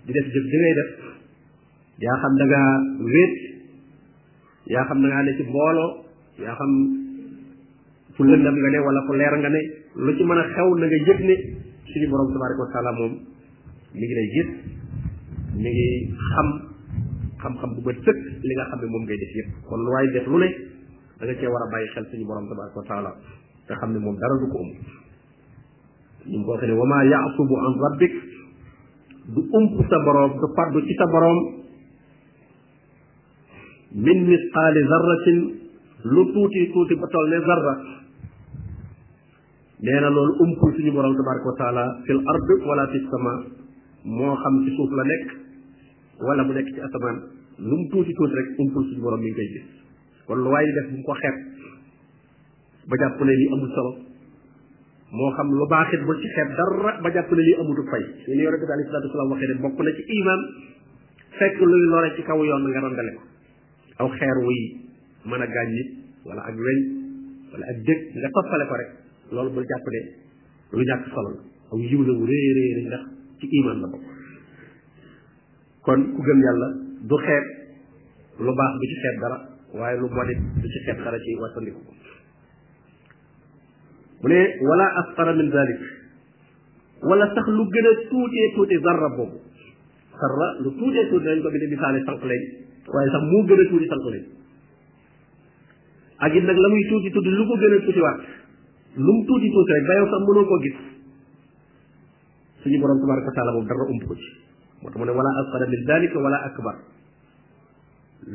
di 0.07 0.11
def 0.15 0.25
jëf 0.33 0.45
di 0.51 0.57
ngay 0.61 0.73
def 0.79 0.89
yaa 2.03 2.17
xam 2.23 2.33
da 2.39 2.45
ngaa 2.49 2.71
wéet 3.11 3.33
yaa 4.73 4.85
xam 4.87 4.99
da 5.03 5.07
ngaa 5.11 5.23
ne 5.27 5.31
ci 5.37 5.43
mbooloo 5.49 5.89
yaa 6.43 6.55
xam 6.59 6.71
fu 8.15 8.21
lëndam 8.23 8.55
nga 8.61 8.69
ne 8.71 8.77
wala 8.85 8.99
fu 9.05 9.11
leer 9.19 9.33
nga 9.41 9.49
ne 9.55 9.59
lu 10.03 10.11
ci 10.17 10.23
mën 10.27 10.37
a 10.41 10.43
xew 10.55 10.69
na 10.79 10.85
nga 10.89 10.95
yëg 11.07 11.19
ne 11.27 11.35
suñu 11.91 12.07
borom 12.11 12.29
tabaraka 12.33 12.63
wa 12.87 12.91
moom 12.99 13.13
mi 13.97 14.03
ngi 14.07 14.15
lay 14.19 14.27
gis 14.35 14.49
mi 15.61 15.69
ngi 15.75 15.87
xam 16.31 16.71
xam-xam 17.43 17.69
bu 17.75 17.81
ba 17.87 17.91
sëkk 18.05 18.19
li 18.47 18.53
nga 18.57 18.65
xam 18.71 18.79
ne 18.83 18.87
moom 18.93 19.03
ngay 19.07 19.19
def 19.23 19.33
yëpp 19.39 19.49
kon 19.69 19.79
lu 19.85 19.89
waay 19.93 20.07
def 20.15 20.25
lu 20.31 20.37
ne 20.43 20.47
da 21.19 21.23
nga 21.27 21.35
cee 21.39 21.51
war 21.53 21.63
a 21.67 21.67
bàyyi 21.73 21.87
xel 21.93 22.05
suñu 22.11 22.25
borom 22.29 22.45
tabaraka 22.49 22.75
wa 22.79 22.87
taala 22.91 23.11
te 23.67 23.71
xam 23.79 23.89
ne 23.93 23.99
moom 24.05 24.15
dara 24.23 24.35
du 24.43 24.47
ko 24.53 24.57
ëmb 24.63 24.75
ñu 26.31 26.37
ngi 26.37 26.45
ko 26.45 26.49
waxee 26.53 26.69
ne 26.71 26.75
wa 26.79 26.85
maa 26.91 27.03
yaasubu 27.11 27.55
an 27.65 27.73
rabbik 27.83 28.13
du 29.35 29.41
ump 29.59 29.73
sa 29.91 29.97
borom 30.05 30.31
du 30.41 30.47
faddu 30.57 30.79
ci 30.87 30.93
sa 30.99 31.05
borom 31.13 31.37
min 34.07 34.19
misqaali 34.29 34.79
zarratin 34.91 35.39
lu 36.13 36.21
tuuti 36.33 36.59
tuuti 36.73 36.93
ba 37.01 37.07
toll 37.11 37.27
ne 37.29 37.37
zarra 37.47 37.73
nee 39.83 39.99
na 40.01 40.09
loolu 40.15 40.33
umpul 40.45 40.71
suñu 40.75 40.91
borom 40.95 41.13
tabaraka 41.19 41.47
wa 41.51 41.57
taala 41.61 41.83
fil 42.07 42.21
ard 42.31 42.49
wala 42.69 42.83
fi 42.91 42.97
sama 43.11 43.33
moo 44.15 44.35
xam 44.41 44.55
ci 44.65 44.71
suuf 44.75 44.91
la 44.99 45.03
nekk 45.11 45.29
wala 46.21 46.41
mu 46.45 46.53
nekk 46.53 46.69
ci 46.69 46.77
asamaan 46.81 47.17
lu 47.57 47.75
mu 47.81 47.85
tuuti 47.89 48.11
tuuti 48.13 48.33
rek 48.37 48.47
umpul 48.61 48.81
suñu 48.89 49.01
borom 49.01 49.17
mi 49.21 49.29
ngi 49.31 49.45
gis 49.53 49.65
kon 50.29 50.37
lu 50.43 50.49
waay 50.51 50.65
def 50.65 50.85
bu 50.89 50.95
mu 50.97 51.03
ko 51.05 51.13
xeeb 51.17 51.35
ba 52.85 52.93
jàpp 53.01 53.17
ne 53.23 53.33
lii 53.33 53.49
amul 53.53 53.69
solo 53.73 53.91
moo 55.13 55.31
xam 55.37 55.47
lu 55.49 55.65
baaxit 55.69 56.01
bul 56.05 56.17
ci 56.21 56.27
xeeb 56.37 56.49
dara 56.57 56.91
ba 57.01 57.09
jàpp 57.09 57.29
ne 57.33 57.41
lii 57.41 57.55
amutu 57.61 57.83
fay 57.89 58.03
yéen 58.29 58.39
yonent 58.45 58.61
bi 59.57 59.61
bokk 59.63 59.79
na 59.81 59.91
ci 59.97 60.03
iman 60.19 60.41
fekk 61.39 61.57
luy 61.61 61.83
lore 61.89 62.09
ci 62.15 62.21
kaw 62.21 62.39
yoon 62.45 62.61
nga 62.69 62.79
randale 62.81 63.11
ko 63.17 63.21
aw 64.05 64.07
xeer 64.09 64.37
wuy 64.45 64.59
mën 65.25 65.41
a 65.41 65.45
gaañ 65.47 65.69
nit 65.77 65.89
wala 66.27 66.41
ak 66.41 66.55
weñ 66.55 66.79
wala 67.53 67.63
ak 67.73 67.77
dëkk 67.87 68.01
nga 68.21 68.29
toppale 68.35 68.65
ko 68.69 68.73
rek 68.81 68.89
loolu 69.33 69.49
bul 69.49 69.65
jàpp 69.65 69.85
lu 70.73 70.81
ñàkk 70.83 71.05
solo 71.13 71.29
aw 71.73 71.77
yiw 71.79 72.01
la 72.05 72.13
wu 72.13 72.25
rëy 72.25 72.45
rëy 72.57 72.81
ndax 72.85 73.03
ci 73.39 73.45
iman 73.61 73.79
la 73.81 73.87
bokk 73.89 74.12
kon 75.85 75.99
ku 76.15 76.19
gëm 76.23 76.39
yàlla 76.43 76.67
du 77.11 77.15
xeeb 77.27 77.45
lu 78.39 78.51
baax 78.59 78.71
du 78.79 78.85
ci 78.89 78.95
xeeb 79.03 79.15
dara 79.21 79.37
waaye 79.79 79.97
lu 79.99 80.07
bonit 80.09 80.39
du 80.63 80.67
ci 80.73 80.77
xeeb 80.85 80.99
dara 81.03 81.17
ci 81.19 81.35
wattandiku 81.43 81.81
ko 81.85 81.91
mu 84.23 84.27
ne 84.31 84.39
wala 84.69 84.87
asqara 85.01 85.31
min 85.35 85.49
dalik 85.51 85.81
wala 87.03 87.27
sax 87.35 87.47
lu 87.51 87.63
gën 87.75 87.87
a 87.87 87.93
tuutee 88.09 88.47
tuuti 88.55 88.75
zarra 88.87 89.07
boobu 89.17 89.37
zarra 90.23 90.47
lu 90.63 90.69
tuutee 90.79 91.05
tuuti 91.11 91.25
dañ 91.27 91.39
ko 91.43 91.49
bi 91.51 91.59
ne 91.63 91.67
misaale 91.75 91.99
sànq 92.07 92.23
lañ 92.31 92.41
waaye 92.93 93.09
sax 93.15 93.23
moo 93.31 93.43
gën 93.47 93.61
a 93.61 93.63
tuuti 93.69 93.87
sànq 93.91 94.05
lañ 94.13 94.23
ak 96.23 96.33
nag 96.47 96.57
la 96.63 96.67
muy 96.71 96.83
tuuti 96.89 97.11
tuuti 97.11 97.29
lu 97.37 97.43
ko 97.51 97.55
gën 97.61 97.73
a 97.75 97.79
tuuti 97.85 97.99
waat 98.07 98.19
lu 99.05 99.11
mu 99.15 99.21
tuuti 99.27 99.47
tuuti 99.51 99.71
rek 99.75 99.83
dayoo 99.91 100.07
sax 100.15 100.21
mënoo 100.31 100.47
koo 100.49 100.59
gis 100.63 100.77
suñu 102.63 102.77
borom 102.79 102.99
tabaraka 103.03 103.31
taala 103.35 103.51
boobu 103.51 103.67
dara 103.67 103.85
ump 103.93 104.05
ko 104.07 104.15
ci 104.21 104.31
moo 104.83 104.89
tax 104.89 104.99
mu 104.99 105.03
ne 105.05 105.11
wala 105.11 105.29
asqala 105.41 105.65
min 105.69 105.83
dalika 105.87 106.17
wala 106.19 106.37
akbar 106.47 106.75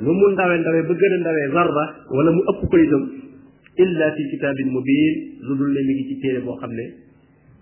lu 0.04 0.12
mu 0.12 0.28
ndawee 0.32 0.58
ndawee 0.60 0.82
ba 0.88 0.94
gën 0.94 1.12
a 1.14 1.18
ndawee 1.20 1.48
zarra 1.52 1.84
wala 2.10 2.30
mu 2.32 2.40
ëpp 2.50 2.62
koy 2.70 2.82
itam 2.86 3.02
illa 3.76 4.06
fi 4.16 4.22
kitaabin 4.32 4.68
mubin 4.70 5.36
lu 5.40 5.54
dul 5.56 5.70
ne 5.72 5.80
mi 5.84 5.92
ngi 5.94 6.06
ci 6.08 6.18
téere 6.22 6.40
boo 6.40 6.56
xam 6.60 6.70
ne 6.72 6.86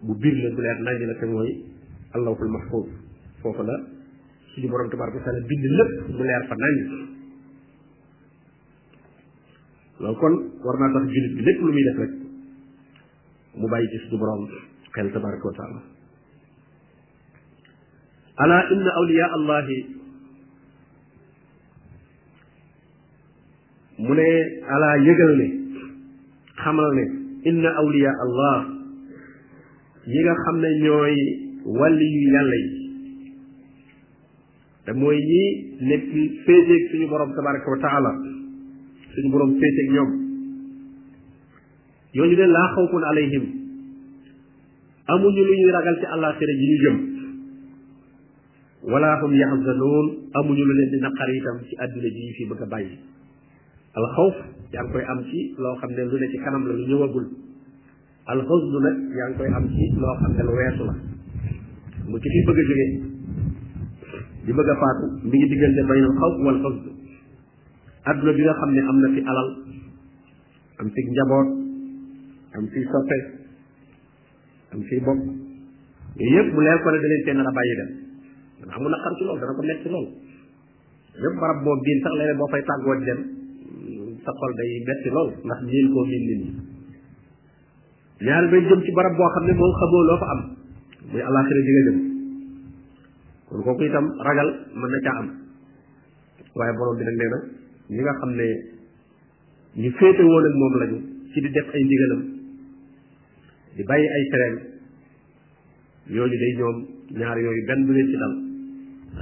bu 0.03 0.15
biir 0.17 0.37
la 0.43 0.55
bu 0.55 0.61
leer 0.63 0.79
nañ 0.81 1.07
la 1.07 1.15
te 1.21 1.27
mooy 1.27 1.65
allahul 2.15 2.49
mahfuz 2.51 2.87
foofu 3.43 3.63
la 3.63 3.75
suñu 4.55 4.69
borom 4.69 4.89
tabaraka 4.91 5.21
taala 5.25 5.41
bind 5.47 5.65
lépp 5.65 6.09
mu 6.11 6.23
leer 6.23 6.45
fa 6.49 6.55
nañ 6.57 6.75
loolu 9.99 10.19
kon 10.21 10.35
war 10.65 10.77
naa 10.79 10.93
tax 11.01 11.11
jullit 11.13 11.35
bi 11.37 11.43
lépp 11.43 11.61
lu 11.61 11.71
muy 11.73 11.83
def 11.85 11.97
rek 11.99 12.13
mu 13.57 13.69
bàyyi 13.69 13.89
ci 13.91 13.99
suñu 14.07 14.19
borom 14.19 14.49
xel 14.95 15.13
tabaraka 15.13 15.47
wa 15.49 15.55
taala 15.57 15.96
ala 18.45 18.57
inna 18.75 18.91
awliya 19.01 19.27
allahi 19.37 19.79
mu 23.99 24.13
ne 24.15 24.29
ala 24.77 24.91
yëgal 25.07 25.33
ne 25.41 25.47
xamal 26.63 26.89
ne 27.01 27.05
inna 27.51 27.71
awliya 27.83 28.13
allah 28.25 28.57
yi 30.07 30.21
xam 30.43 30.57
ne 30.61 30.71
ñooy 30.85 31.17
wàlli 31.81 32.07
yu 32.13 32.23
yàlla 32.37 32.57
yi 32.61 32.77
te 34.85 34.93
nekk 35.87 36.05
féeteeg 36.47 36.83
suñu 36.93 37.09
borom 37.09 37.33
tabaraka 37.35 37.71
wa 37.73 37.79
taala 37.83 38.13
suñu 39.17 39.29
borom 39.33 39.57
féeteeg 39.61 39.89
ñoom 39.97 40.11
yooyu 42.15 42.37
de 42.37 42.47
laa 42.53 42.69
xawfun 42.77 43.01
alayhim 43.05 43.45
amuñu 45.09 45.41
lu 45.43 45.53
ñuy 45.61 45.73
ragal 45.73 45.97
ci 46.01 46.07
àllaaxira 46.07 46.53
ji 46.61 46.67
ñu 46.71 46.79
jëm 46.85 47.16
wala 48.87 49.13
hum 49.19 49.35
yahzanun 49.35 50.07
amuñu 50.31 50.63
lu 50.63 50.73
leen 50.79 50.91
di 50.95 50.99
naqar 51.03 51.29
itam 51.35 51.57
ci 51.67 51.75
àdduna 51.83 52.07
ji 52.07 52.33
fi 52.39 52.43
bëgg 52.47 52.63
a 52.63 52.67
bàyyi 52.71 52.95
alxawf 53.99 54.37
yaa 54.71 54.83
ngi 54.87 54.91
koy 54.95 55.05
am 55.11 55.19
ci 55.27 55.39
loo 55.59 55.75
xam 55.83 55.91
ne 55.91 56.03
lu 56.07 56.17
ne 56.23 56.27
ci 56.31 56.39
kanam 56.39 56.63
la 56.71 56.73
lu 56.73 56.85
ñëwagul 56.87 57.27
alxawdu 58.31 58.79
nag 58.87 58.97
yaa 59.19 59.29
ngi 59.31 59.37
koy 59.43 59.51
am 59.59 59.65
ci 59.75 59.83
loo 59.99 60.15
xam 60.23 60.33
ne 60.39 60.43
lu 60.47 60.53
weesu 60.55 60.83
la 60.87 60.95
mu 62.07 62.17
ci 62.23 62.29
fi 62.31 62.39
bëgg 62.47 62.59
a 62.59 62.65
jógee 62.69 62.89
di 64.47 64.53
bëgg 64.55 64.71
a 64.71 64.75
faatu 64.81 65.05
mi 65.27 65.35
ngi 65.35 65.47
diggante 65.51 65.83
baynal 65.91 66.15
xawf 66.21 66.37
wal 66.47 68.35
bi 68.39 68.43
nga 68.47 68.55
xam 68.55 68.71
ne 68.71 68.81
am 68.87 68.97
na 69.03 69.09
fi 69.15 69.21
alal 69.31 69.49
am 70.79 70.87
fi 70.95 71.01
njaboot 71.11 71.49
am 72.55 72.65
fi 72.71 72.81
soppe 72.87 73.19
am 74.79 74.81
fi 74.87 74.97
bokk 75.03 75.21
yooyu 76.23 76.55
mu 76.55 76.61
leer 76.63 76.79
ko 76.79 76.89
ne 76.95 76.99
da 77.03 77.09
leen 77.11 77.23
tee 77.27 77.35
nar 77.35 77.51
a 77.51 77.57
bàyyi 77.59 77.77
dem 77.83 78.06
dana 78.61 78.73
amul 78.77 78.91
naqar 78.95 79.13
ci 79.19 79.25
loolu 79.25 79.41
dana 79.41 79.53
ko 79.59 79.63
nekk 79.69 79.81
ci 79.85 79.89
loolu 79.93 80.11
lépp 81.21 81.37
barab 81.41 81.59
boo 81.65 81.77
biin 81.85 82.01
sax 82.05 82.13
leneen 82.21 82.39
boo 82.41 82.49
fay 82.53 82.63
tàggoo 82.65 82.97
dem 83.07 83.21
sa 84.25 84.31
xol 84.39 84.53
day 84.59 84.71
betti 84.87 85.09
lool 85.17 85.29
ndax 85.45 85.61
miin 85.69 85.87
koo 85.93 86.05
miin 86.11 86.25
nit 86.29 86.41
ñi 86.41 86.51
ñaari 88.27 88.47
day 88.53 88.63
jëm 88.69 88.81
ci 88.85 88.91
barab 88.97 89.15
boo 89.17 89.29
xam 89.35 89.45
ne 89.47 89.53
moom 89.61 89.73
xamoo 89.81 90.05
loo 90.09 90.19
fa 90.23 90.29
am 90.35 90.43
muy 91.13 91.23
àllaaxira 91.27 91.61
ji 91.67 91.71
nga 91.73 91.83
jëm 91.87 91.99
kon 93.49 93.61
kooku 93.65 93.83
itam 93.85 94.07
ragal 94.27 94.49
mën 94.79 94.91
na 94.93 94.99
caa 95.05 95.19
am 95.21 95.29
waaye 96.57 96.73
borom 96.79 96.95
bi 96.99 97.05
nag 97.05 97.17
nee 97.21 97.31
na 97.35 97.39
ñi 97.95 98.01
nga 98.03 98.15
xam 98.21 98.31
ne 98.39 98.47
ñu 99.83 99.91
féete 99.99 100.23
woon 100.31 100.45
ak 100.49 100.55
moom 100.61 100.75
lañu 100.81 100.99
ci 101.33 101.39
di 101.45 101.49
def 101.55 101.69
ay 101.75 101.83
ndigalam 101.85 102.21
di 103.77 103.83
bàyyi 103.89 104.07
ay 104.17 104.25
tereem 104.33 104.55
yooyu 106.15 106.37
day 106.45 106.53
ñoom 106.59 106.77
ñaar 107.21 107.39
yooyu 107.45 107.63
benn 107.69 107.85
du 107.87 107.93
leen 107.93 108.09
ci 108.13 108.17
dal 108.23 108.35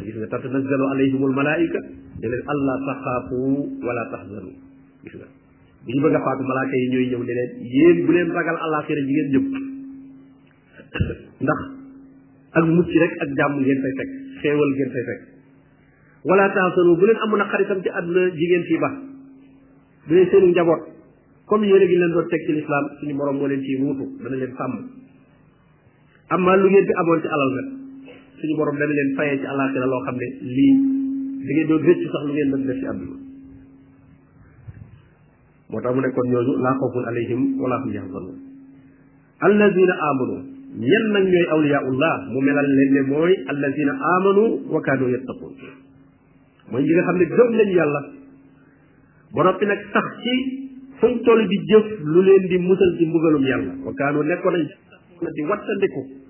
gis 0.02 0.16
nga 0.18 0.28
tatanazzalu 0.34 0.84
alayhimul 0.96 1.30
malaayika 1.36 1.80
ne 2.18 2.26
leen 2.32 2.42
allah 2.54 2.76
taxaafu 2.88 3.38
wala 3.86 4.02
taxzanu 4.14 4.50
gis 5.06 5.14
nga 5.20 5.28
bu 5.84 5.90
ñu 5.94 6.00
bëgg 6.02 6.16
a 6.18 6.20
faatu 6.26 6.42
malaaka 6.42 6.74
yi 6.74 6.86
ñooy 6.90 7.06
ñëw 7.12 7.22
ne 7.22 7.34
leen 7.38 7.50
yéen 7.74 7.96
bu 8.06 8.10
leen 8.12 8.28
ragal 8.34 8.56
àllaaxira 8.64 9.00
ji 9.06 9.12
ngeen 9.14 9.28
jëm 9.34 9.44
ndax 11.44 11.60
ak 12.58 12.64
mucc 12.66 12.88
rek 12.90 13.12
ak 13.22 13.30
jàmm 13.38 13.52
ngeen 13.60 13.80
fay 13.84 13.94
fekk 13.98 14.10
xéewal 14.42 14.70
ngeen 14.74 14.90
fay 14.94 15.04
fekk 15.10 15.20
wala 16.26 16.44
taxzanu 16.50 16.92
bu 16.98 17.04
leen 17.06 17.18
amoon 17.24 17.40
a 17.44 17.46
xaritam 17.52 17.78
ci 17.84 17.88
àdduna 17.90 18.22
ji 18.34 18.44
ngeen 18.50 18.64
fii 18.68 18.80
ba 18.82 18.90
bu 20.08 20.12
leen 20.14 20.26
seenu 20.30 20.46
njaboot 20.50 20.82
comme 21.46 21.64
yéen 21.70 21.84
gi 21.88 21.96
leen 22.02 22.12
doon 22.16 22.26
teg 22.32 22.40
ci 22.46 22.52
lislaam 22.58 22.84
suñu 22.98 23.14
borom 23.16 23.36
moo 23.38 23.46
leen 23.46 23.60
ciy 23.62 23.76
wuutu 23.78 24.04
dana 24.22 24.36
leen 24.42 24.54
sàmm 24.58 24.74
amma 26.34 26.50
lu 26.56 26.66
ngeen 26.72 26.86
fi 26.88 26.92
amoon 27.00 27.20
ci 27.22 27.28
alal 27.28 27.50
nag 27.54 27.83
suñu 28.44 28.56
borom 28.56 28.76
dana 28.76 28.92
leen 28.94 29.14
fayee 29.16 29.38
ci 29.40 29.46
àllaaxira 29.46 29.86
loo 29.86 30.02
xam 30.04 30.16
ne 30.16 30.26
lii 30.40 30.74
da 31.44 31.52
ngeen 31.52 31.66
doon 31.68 31.82
rëcc 31.84 32.02
sax 32.12 32.22
lu 32.28 32.32
ngeen 32.32 32.50
doon 32.50 32.62
def 32.66 32.78
ci 32.80 32.86
àdduna 32.86 33.16
moo 35.70 35.80
tax 35.80 35.94
mu 35.94 36.00
ne 36.00 36.08
kon 36.12 36.26
ñooñu 36.28 36.52
laa 36.64 36.74
xawfun 36.80 37.04
alayhim 37.10 37.40
wala 37.60 37.76
hum 37.82 37.90
yaxzanun 37.92 38.36
allazina 39.46 39.94
amanu 40.10 40.36
ñen 40.90 41.04
nag 41.12 41.24
ñooy 41.32 41.46
awliyaullah 41.54 42.14
mu 42.32 42.38
melal 42.40 42.68
leen 42.78 42.90
ne 42.94 43.00
mooy 43.12 43.32
allazina 43.52 43.92
amanu 44.14 44.44
wa 44.72 44.80
kaanu 44.80 45.08
yattaqun 45.14 45.52
mooy 46.70 46.82
ñi 46.82 46.92
nga 46.94 47.02
xam 47.06 47.16
ne 47.18 47.24
gëm 47.36 47.50
nañu 47.58 47.74
yàlla 47.78 48.00
ba 49.34 49.42
noppi 49.44 49.64
nag 49.66 49.80
sax 49.92 50.06
ci 50.22 50.32
fuñ 51.00 51.14
toll 51.24 51.40
di 51.48 51.56
jëf 51.70 51.86
lu 52.12 52.20
leen 52.26 52.44
di 52.50 52.56
musal 52.58 52.90
ci 52.98 53.06
mbugalum 53.06 53.42
yàlla 53.44 53.72
wa 53.84 53.92
kaanu 53.98 54.22
nekkoon 54.22 54.54
nañ 54.58 55.32
di 55.36 55.42
wattandiku 55.48 56.23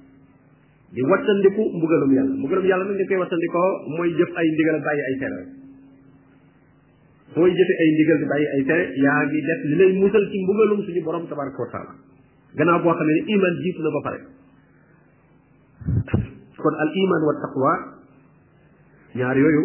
li 0.95 1.03
wattandiku 1.11 1.63
mbugalum 1.77 2.07
yàlla 2.17 2.35
mbugalum 2.39 2.67
yàlla 2.71 2.85
nag 2.87 2.95
ñu 2.99 3.03
koy 3.11 3.19
wattandikoo 3.23 3.71
mooy 3.99 4.11
jëf 4.19 4.31
ay 4.41 4.47
ndigal 4.55 4.79
bàyyi 4.87 5.03
ay 5.11 5.17
tere 5.21 5.35
rek 5.43 5.49
mooy 7.37 7.51
jëfe 7.51 7.75
ay 7.83 7.89
ndigal 7.95 8.19
bàyyi 8.31 8.47
ay 8.55 8.63
tere 8.69 8.85
yaa 9.07 9.23
ngi 9.27 9.39
def 9.49 9.61
li 9.71 9.75
lay 9.81 9.91
musal 9.99 10.25
ci 10.31 10.37
mbugalum 10.45 10.79
suñu 10.87 11.01
borom 11.05 11.27
tabaraka 11.27 11.59
wa 11.59 11.67
gannaaw 12.59 12.79
boo 12.83 12.95
xam 12.95 13.07
ne 13.11 13.23
iman 13.35 13.55
jiitu 13.63 13.81
na 13.83 13.91
ba 13.97 14.01
pare 14.07 14.19
kon 16.63 16.75
al 16.79 16.91
iman 17.03 17.23
wa 17.29 17.35
taqwa 17.43 17.73
ñaar 19.19 19.35
yooyu 19.37 19.63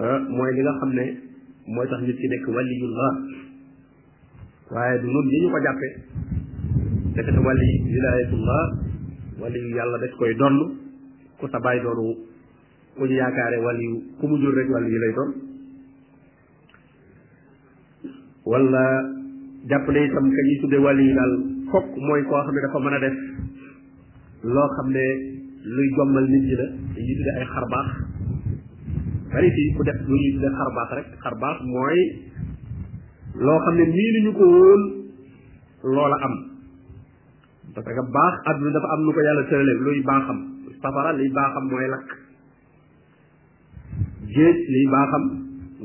ah, 0.00 0.16
mooy 0.32 0.48
li 0.56 0.62
nga 0.64 0.74
xam 0.80 0.94
ne 0.96 1.06
mooy 1.68 1.84
tax 1.92 2.00
nit 2.08 2.16
ki 2.16 2.28
nekk 2.32 2.48
waliyullah 2.48 3.12
waaye 4.72 4.96
du 4.96 5.12
nun 5.12 5.28
wala 9.40 9.56
yàlla 9.58 9.98
daf 10.04 10.14
koy 10.18 10.34
donn 10.34 10.56
ku 11.40 11.44
sa 11.50 11.58
baay 11.64 11.78
doonu 11.84 12.14
ku 12.94 13.02
ñu 13.04 13.14
yaakaare 13.18 13.58
wala 13.66 13.88
ku 14.20 14.24
mu 14.28 14.36
jur 14.40 14.54
rek 14.54 14.68
wala 14.74 14.86
lay 15.02 15.12
doon 15.18 15.30
wala 18.50 18.84
jàpp 19.68 19.86
ne 19.90 20.00
itam 20.06 20.26
ka 20.34 20.40
ñuy 20.46 20.56
tudde 20.60 20.78
daal 21.16 21.32
fokk 21.70 21.88
mooy 22.06 22.22
koo 22.28 22.42
xam 22.44 22.54
ne 22.54 22.60
dafa 22.64 22.78
mën 22.84 22.94
a 22.98 23.00
def 23.04 23.16
loo 24.54 24.68
xam 24.76 24.88
ne 24.96 25.04
luy 25.74 25.88
jommal 25.96 26.26
nit 26.32 26.42
ñi 26.46 26.54
la 26.58 26.64
dañuy 26.94 27.16
tudde 27.18 27.32
ay 27.38 27.44
xarbaax 27.54 27.88
bari 29.32 29.48
fii 29.54 29.68
ku 29.76 29.80
def 29.88 29.98
lu 30.08 30.14
ñuy 30.22 30.32
tudde 30.34 30.48
xarbaax 30.58 30.88
rek 30.98 31.08
baax 31.40 31.56
mooy 31.72 31.98
loo 33.44 33.58
xam 33.64 33.74
ne 33.78 33.84
nii 33.96 34.10
ni 34.14 34.20
ñu 34.26 34.32
ko 34.38 34.44
loola 35.90 36.16
am 36.26 36.53
parce 37.74 37.94
que 37.94 38.00
baax 38.00 38.34
àdduna 38.50 38.70
dafa 38.76 38.86
am 38.94 39.00
nu 39.04 39.12
ko 39.12 39.20
yàlla 39.20 39.42
tëralee 39.50 39.78
luy 39.82 39.98
baaxam 40.06 40.38
safara 40.82 41.12
liy 41.18 41.30
baaxam 41.34 41.64
mooy 41.70 41.88
lakk 41.90 42.10
géej 44.34 44.56
liy 44.74 44.86
baaxam 44.94 45.22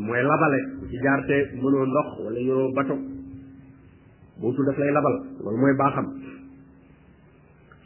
mooy 0.08 0.22
labale 0.22 0.60
ku 0.80 0.86
ci 0.92 0.98
jaar 1.04 1.26
te 1.26 1.36
mënoo 1.58 1.86
ndox 1.90 2.08
wala 2.26 2.40
yoroo 2.46 2.74
bato 2.78 2.94
bootu 4.42 4.64
daf 4.70 4.78
lay 4.78 4.92
labal 4.94 5.16
loolu 5.44 5.58
mooy 5.58 5.74
baaxam 5.82 6.06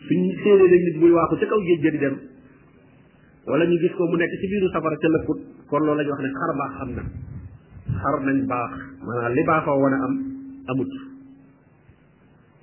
suñ 0.06 0.22
séenée 0.44 0.68
nag 0.72 0.84
nit 0.88 0.98
muy 1.02 1.12
waaxu 1.12 1.36
ca 1.40 1.46
kaw 1.48 1.60
géej 1.64 1.80
ga 1.82 2.00
dem 2.04 2.16
wala 3.48 3.64
ñu 3.66 3.78
gis 3.80 3.94
ko 3.96 4.04
mu 4.06 4.18
nekk 4.20 4.32
ci 4.42 4.48
biiru 4.52 4.68
safara 4.76 4.98
ca 5.00 5.08
lëkkut 5.08 5.40
kon 5.70 5.80
loolu 5.80 5.96
la 5.98 6.04
ñuy 6.04 6.12
wax 6.12 6.22
ne 6.24 6.30
xar 6.40 6.52
baax 6.60 6.72
am 6.82 6.90
na 6.96 7.04
xar 8.04 8.16
nañ 8.28 8.38
baax 8.52 8.72
maanaam 9.08 9.34
li 9.36 9.44
baaxoo 9.50 9.80
wan 9.84 9.94
am 9.94 10.14
amut 10.68 10.92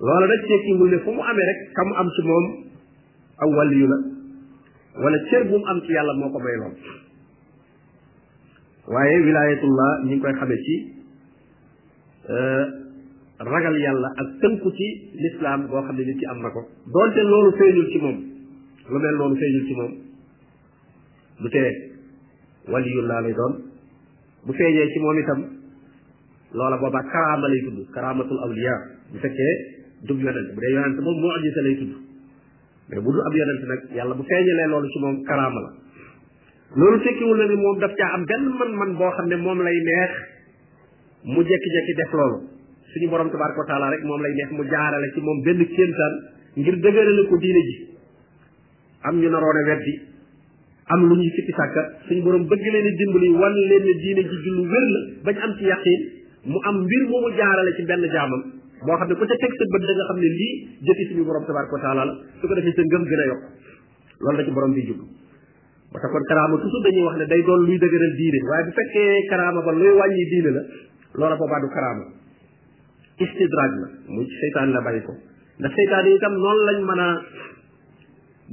loola 0.01 0.27
nag 0.27 0.41
tekkiwul 0.49 0.89
ne 0.91 0.97
fu 1.05 1.11
mu 1.13 1.21
amee 1.21 1.45
rek 1.47 1.59
ka 1.77 1.81
mu 1.85 1.93
am 2.01 2.09
ci 2.15 2.21
moom 2.25 2.45
aw 3.45 3.49
wàlliyu 3.57 3.87
la 3.87 3.97
wala 5.03 5.17
cër 5.29 5.43
bu 5.49 5.55
mu 5.61 5.65
am 5.69 5.79
ci 5.85 5.91
yàlla 5.93 6.13
moo 6.17 6.29
ko 6.33 6.39
may 6.41 6.55
lool 6.57 6.75
waaye 8.87 9.17
wilaayatullah 9.25 9.91
ñi 10.05 10.05
ngi 10.09 10.21
koy 10.21 10.33
xame 10.39 10.55
ci 10.65 10.75
euh, 12.33 12.65
ragal 13.45 13.77
yàlla 13.77 14.07
ak 14.17 14.27
tënku 14.41 14.69
ci 14.73 14.87
lislaam 15.21 15.67
boo 15.69 15.83
xam 15.85 15.95
ne 15.95 16.03
nit 16.03 16.17
ci 16.17 16.25
am 16.25 16.39
na 16.41 16.49
ko 16.49 16.65
doonte 16.93 17.21
loolu 17.23 17.51
feeñul 17.61 17.87
ci 17.93 17.97
moom 18.01 18.17
lu 18.89 18.97
mel 18.99 19.15
noonu 19.15 19.35
feeñul 19.35 19.65
ci 19.67 19.73
moom 19.75 19.91
du 21.41 21.47
tee 21.49 21.71
waliyullaa 22.69 23.21
lay 23.21 23.33
doon 23.33 23.61
bu 24.45 24.51
feeñee 24.53 24.89
ci 24.93 24.99
moom 24.99 25.17
itam 25.19 25.39
loola 26.57 26.77
boobaa 26.77 27.03
karaama 27.05 27.47
lay 27.47 27.61
tudd 27.65 27.85
karaamatul 27.93 28.39
awliya 28.45 28.75
bu 29.13 29.17
fekkee 29.21 29.79
dug 30.09 30.17
yonent 30.25 30.49
bu 30.53 30.59
dee 30.65 30.71
yonent 30.75 30.99
moom 31.07 31.19
moo 31.23 31.31
ajise 31.37 31.61
lay 31.67 31.73
tudd 31.81 31.91
mais 32.91 32.99
bu 33.05 33.09
du 33.11 33.19
ab 33.29 33.33
yonent 33.41 33.63
nag 33.71 33.79
yàlla 33.99 34.13
bu 34.19 34.23
feeñalee 34.29 34.67
loolu 34.71 34.87
ci 34.93 34.99
moom 35.03 35.19
karaama 35.29 35.59
la 35.65 35.69
loolu 36.81 36.97
tekkiwul 37.05 37.37
na 37.41 37.45
ni 37.51 37.55
moom 37.61 37.77
daf 37.83 37.93
ca 38.01 38.09
am 38.15 38.23
benn 38.25 38.43
man-man 38.61 38.91
boo 38.97 39.11
xam 39.17 39.27
ne 39.29 39.35
moom 39.35 39.59
lay 39.61 39.77
neex 39.89 40.11
mu 41.23 41.39
jekki-jekki 41.47 41.93
def 42.01 42.11
loolu 42.19 42.37
suñu 42.93 43.07
borom 43.13 43.29
tabaraka 43.31 43.59
wa 43.63 43.67
taala 43.69 43.89
rek 43.93 44.03
moom 44.03 44.21
lay 44.21 44.33
neex 44.39 44.49
mu 44.57 44.63
jaarale 44.65 45.07
ci 45.13 45.21
moom 45.21 45.39
benn 45.45 45.61
kéemtaan 45.75 46.13
ngir 46.59 46.75
dëgërale 46.83 47.23
ko 47.29 47.37
diine 47.43 47.61
ji 47.69 47.73
am 49.05 49.15
ñu 49.21 49.29
naroon 49.29 49.57
a 49.59 49.63
weddi 49.69 49.93
am 50.93 51.01
lu 51.07 51.13
ñuy 51.15 51.31
sikki 51.37 51.51
sàkka 51.59 51.81
suñu 52.07 52.21
borom 52.23 52.43
bëgg 52.49 52.65
leen 52.73 52.87
a 52.89 52.91
dimbali 52.97 53.27
wan 53.41 53.53
leen 53.69 53.83
ne 53.85 53.93
diine 54.01 54.21
ji 54.29 54.35
ju 54.45 54.51
lu 54.57 54.63
wér 54.71 54.85
la 54.93 54.99
bañ 55.29 55.37
am 55.45 55.51
ci 55.57 55.65
yaqin 55.71 56.01
mu 56.51 56.57
am 56.69 56.75
mbir 56.83 57.03
moomu 57.09 57.29
ci 57.77 57.83
benn 57.85 58.03
jaamam 58.13 58.43
boo 58.85 58.95
xam 58.97 59.07
ne 59.09 59.13
ku 59.17 59.25
ca 59.29 59.35
teg 59.41 59.53
sa 59.59 59.63
bët 59.73 59.83
da 59.87 59.93
nga 59.97 60.03
xam 60.09 60.17
ne 60.21 60.29
lii 60.37 60.53
jëfi 60.87 61.03
suñu 61.09 61.23
borom 61.27 61.45
tabaraka 61.45 61.71
wa 61.75 61.81
taala 61.83 62.03
la 62.09 62.13
su 62.39 62.47
ko 62.49 62.53
defee 62.57 62.73
sa 62.77 62.81
ngëm 62.89 63.03
gën 63.09 63.21
a 63.21 63.25
yokk 63.31 63.43
loolu 64.21 64.37
la 64.37 64.43
ci 64.47 64.51
borom 64.55 64.71
bi 64.73 64.83
jublu 64.89 65.05
ba 65.93 65.97
tax 66.01 66.09
kon 66.13 66.23
karaama 66.29 66.55
toujours 66.61 66.83
dañuy 66.87 67.03
wax 67.07 67.15
ne 67.21 67.25
day 67.29 67.41
doon 67.45 67.61
luy 67.67 67.77
dëgëral 67.77 68.13
diine 68.19 68.39
waaye 68.49 68.63
bu 68.67 68.71
fekkee 68.77 69.25
karaama 69.29 69.61
ba 69.67 69.71
luy 69.71 69.93
wàññi 69.99 70.25
diine 70.31 70.51
la 70.57 70.61
loola 71.21 71.35
boobaa 71.41 71.59
du 71.61 71.67
karaama 71.75 72.05
istidraaj 73.25 73.71
la 73.83 73.87
muy 74.15 74.25
seytaan 74.39 74.69
la 74.75 74.81
bàyyi 74.81 75.01
ko 75.05 75.13
ndax 75.61 75.71
seytaan 75.77 76.05
yi 76.09 76.15
itam 76.17 76.33
noonu 76.43 76.61
lañ 76.69 76.77
mën 76.89 76.99
a 77.05 77.07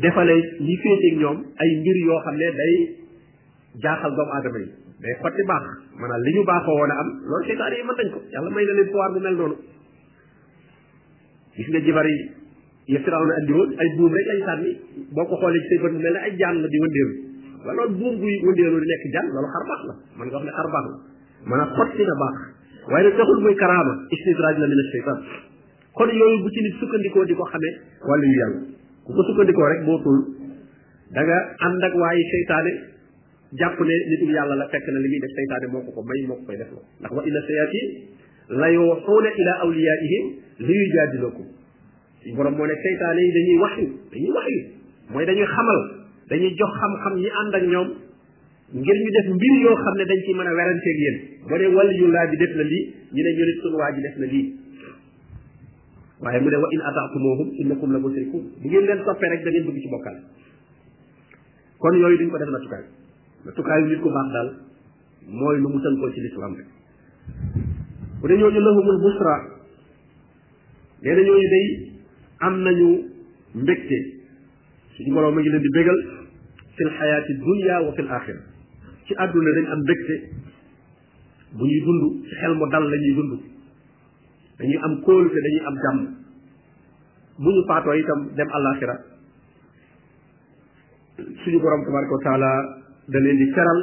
defalee 0.03 0.41
ñi 0.67 0.77
féeteeg 0.85 1.17
ñoom 1.25 1.39
ay 1.61 1.71
mbir 1.81 1.97
yoo 2.05 2.21
xam 2.27 2.37
ne 2.37 2.49
day 2.59 2.75
jaaxal 3.83 4.13
doomu 4.17 4.33
aadama 4.37 4.59
yi 4.63 4.69
day 5.03 5.15
xotti 5.23 5.43
baax 5.51 5.65
maanaam 6.01 6.21
li 6.25 6.31
ñu 6.37 6.43
baaxoo 6.49 6.77
woon 6.81 6.91
a 6.93 6.97
am 7.01 7.09
ñ 7.41 7.47
seytaan 7.47 7.73
yàlla 8.35 8.51
may 8.55 8.65
na 8.67 8.73
leen 8.77 8.89
pouvoir 8.91 9.57
gis 11.59 11.69
nga 11.75 11.81
jibar 11.83 12.07
yi 12.07 12.19
ya 12.95 13.01
na 13.03 13.35
andi 13.43 13.53
woon 13.53 13.71
ay 13.83 13.89
buum 13.99 14.13
rek 14.17 14.27
ay 14.35 14.41
sànni 14.49 14.71
boo 15.13 15.27
ko 15.31 15.35
xoolee 15.43 15.63
ci 15.67 15.69
say 15.75 15.91
mel 15.91 15.99
ne 15.99 16.19
ay 16.27 16.33
jaan 16.41 16.57
la 16.63 16.69
di 16.75 16.79
wëndeelu 16.83 17.15
wala 17.67 17.83
buum 17.99 18.15
buy 18.23 18.35
wëndeelu 18.47 18.79
di 18.79 18.87
nekk 18.93 19.05
jaan 19.17 19.27
loolu 19.35 19.49
xar 19.55 19.65
baax 19.71 19.81
la 19.91 19.95
man 20.21 20.25
nga 20.31 20.39
wax 20.39 20.43
ne 20.49 20.53
xar 20.59 20.69
baax 20.75 20.85
la 20.89 20.95
maanaam 21.51 21.71
xotti 21.81 22.03
na 22.11 22.15
baax 22.23 22.37
waaye 22.93 23.03
nag 23.09 23.15
taxul 23.19 23.39
muy 23.47 23.55
karaama 23.63 23.95
istidraaj 24.19 24.57
la 24.63 24.67
min 24.73 24.81
asheytan 24.85 25.19
yooyu 26.23 26.37
bu 26.43 26.49
ci 26.55 26.61
nit 26.63 26.75
sukkandikoo 26.81 27.27
di 27.27 27.35
ko 27.39 27.45
xamee 27.53 27.73
wàllu 28.09 28.27
yu 28.31 28.37
yàlla 28.43 28.59
ku 29.05 29.61
rek 29.73 29.81
boo 29.87 29.99
tul 30.07 30.19
da 31.15 31.21
nga 31.27 31.39
ànd 31.67 31.83
ak 31.87 31.95
waaye 32.01 32.23
seytaane 32.33 32.73
jàpp 33.59 33.79
ne 33.89 33.97
nitul 34.15 34.31
yàlla 34.39 34.55
la 34.61 34.67
fekk 34.73 34.87
na 34.95 34.99
li 35.03 35.09
muy 35.13 35.21
def 35.27 35.33
seytaane 35.41 35.67
moo 35.75 35.83
ko 35.85 35.91
ko 35.97 36.01
may 36.09 36.19
moo 36.31 36.39
ko 36.39 36.43
koy 36.47 36.57
def 36.63 36.71
la 36.77 36.81
ndax 37.03 37.11
wa 37.19 37.23
inna 37.29 37.41
sayatin 37.51 37.87
la 38.49 38.69
yuuxuuna 38.73 39.29
ila 39.43 39.53
awliyaihim 39.63 40.25
li 40.65 40.75
yujaadilukum 40.81 41.47
suñu 42.23 42.37
borom 42.37 42.55
moo 42.57 42.67
ne 42.67 42.75
seytaane 42.83 43.21
yi 43.21 43.31
dañuy 43.37 43.59
wax 43.63 43.73
yu 43.79 43.87
dañuy 44.13 44.33
wax 44.37 44.47
yu 44.49 44.59
mooy 45.13 45.25
dañuy 45.27 45.45
xamal 45.47 45.79
dañuy 46.31 46.51
jox 46.57 46.73
xam-xam 46.81 47.15
ñi 47.21 47.29
ànd 47.41 47.55
ak 47.55 47.63
ñoom 47.69 47.89
ngir 48.73 48.97
ñu 49.03 49.11
def 49.17 49.27
mbir 49.37 49.53
yoo 49.63 49.77
xam 49.77 49.95
ne 49.97 50.05
dañ 50.05 50.21
ciy 50.25 50.35
mën 50.35 50.49
a 50.49 50.53
weranteeg 50.57 50.97
yéen 51.05 51.17
boo 51.49 51.59
dee 51.59 51.95
yu 52.01 52.07
laa 52.11 52.27
bi 52.27 52.37
def 52.37 52.53
na 52.57 52.63
lii 52.63 52.85
ñu 53.13 53.21
ne 53.25 53.31
ñu 53.37 53.45
ne 53.45 53.53
sunu 53.61 53.77
waa 53.77 53.93
def 53.93 54.17
na 54.19 54.27
lii 54.33 54.47
waaye 56.21 56.41
mu 56.41 56.49
ne 56.51 56.57
wa 56.57 56.69
in 56.73 56.81
ataatumuhum 56.89 57.49
innakum 57.61 57.93
la 57.93 57.99
musrikun 57.99 58.43
bu 58.61 58.65
ngeen 58.69 58.85
leen 58.89 59.05
toppee 59.05 59.29
rek 59.29 59.45
da 59.45 59.51
ngeen 59.51 59.77
ci 59.83 59.89
bokkaale 59.93 60.21
kon 61.79 61.95
yooyu 62.01 62.17
duñ 62.19 62.31
ko 62.33 62.39
def 62.39 62.49
na 62.49 62.59
tukaay 62.65 62.85
na 63.45 63.51
tukaayu 63.53 63.87
nit 63.93 64.01
ku 64.01 64.09
baax 64.09 64.29
daal 64.33 64.49
mooy 65.39 65.57
lu 65.61 65.69
mu 65.69 65.79
tënkoo 65.85 66.11
ci 66.15 66.21
lislaam 66.21 66.53
rek 66.59 66.69
bu 68.23 68.29
dee 68.29 68.37
ñooñu 68.41 68.61
lahumul 68.67 68.99
busra 69.03 69.35
nee 71.03 71.15
na 71.17 71.23
ñooñu 71.29 71.47
day 71.55 71.67
am 72.47 72.55
nañu 72.67 72.87
mbégte 73.55 73.97
suñu 74.95 75.15
borom 75.15 75.35
ma 75.35 75.41
ngi 75.41 75.51
leen 75.51 75.63
di 75.63 75.69
bégal 75.79 75.99
fil 76.77 76.91
xayaati 76.99 77.33
dunya 77.43 77.77
wa 77.87 77.93
fil 77.95 78.09
axira 78.11 78.41
ci 79.07 79.15
àdduna 79.23 79.51
dañ 79.57 79.65
am 79.75 79.79
mbégte 79.87 80.15
bu 81.59 81.63
ñuy 81.71 81.81
dund 81.87 82.25
ci 82.27 82.33
xel 82.43 82.55
mu 82.59 82.67
dal 82.69 82.85
la 82.91 82.97
dund 83.17 83.33
dañuy 84.59 84.79
am 84.85 84.95
kóolute 85.07 85.39
dañuy 85.45 85.63
am 85.69 85.77
jàmm 85.85 85.99
bu 87.39 87.49
ñu 87.55 87.61
faatoo 87.69 87.95
itam 88.01 88.21
dem 88.37 88.49
àllaaxira 88.57 88.95
suñu 91.45 91.59
borom 91.63 91.83
tabaraka 91.85 92.31
wa 92.35 92.39
da 93.13 93.19
leen 93.21 93.37
di 93.41 93.47
feral 93.55 93.81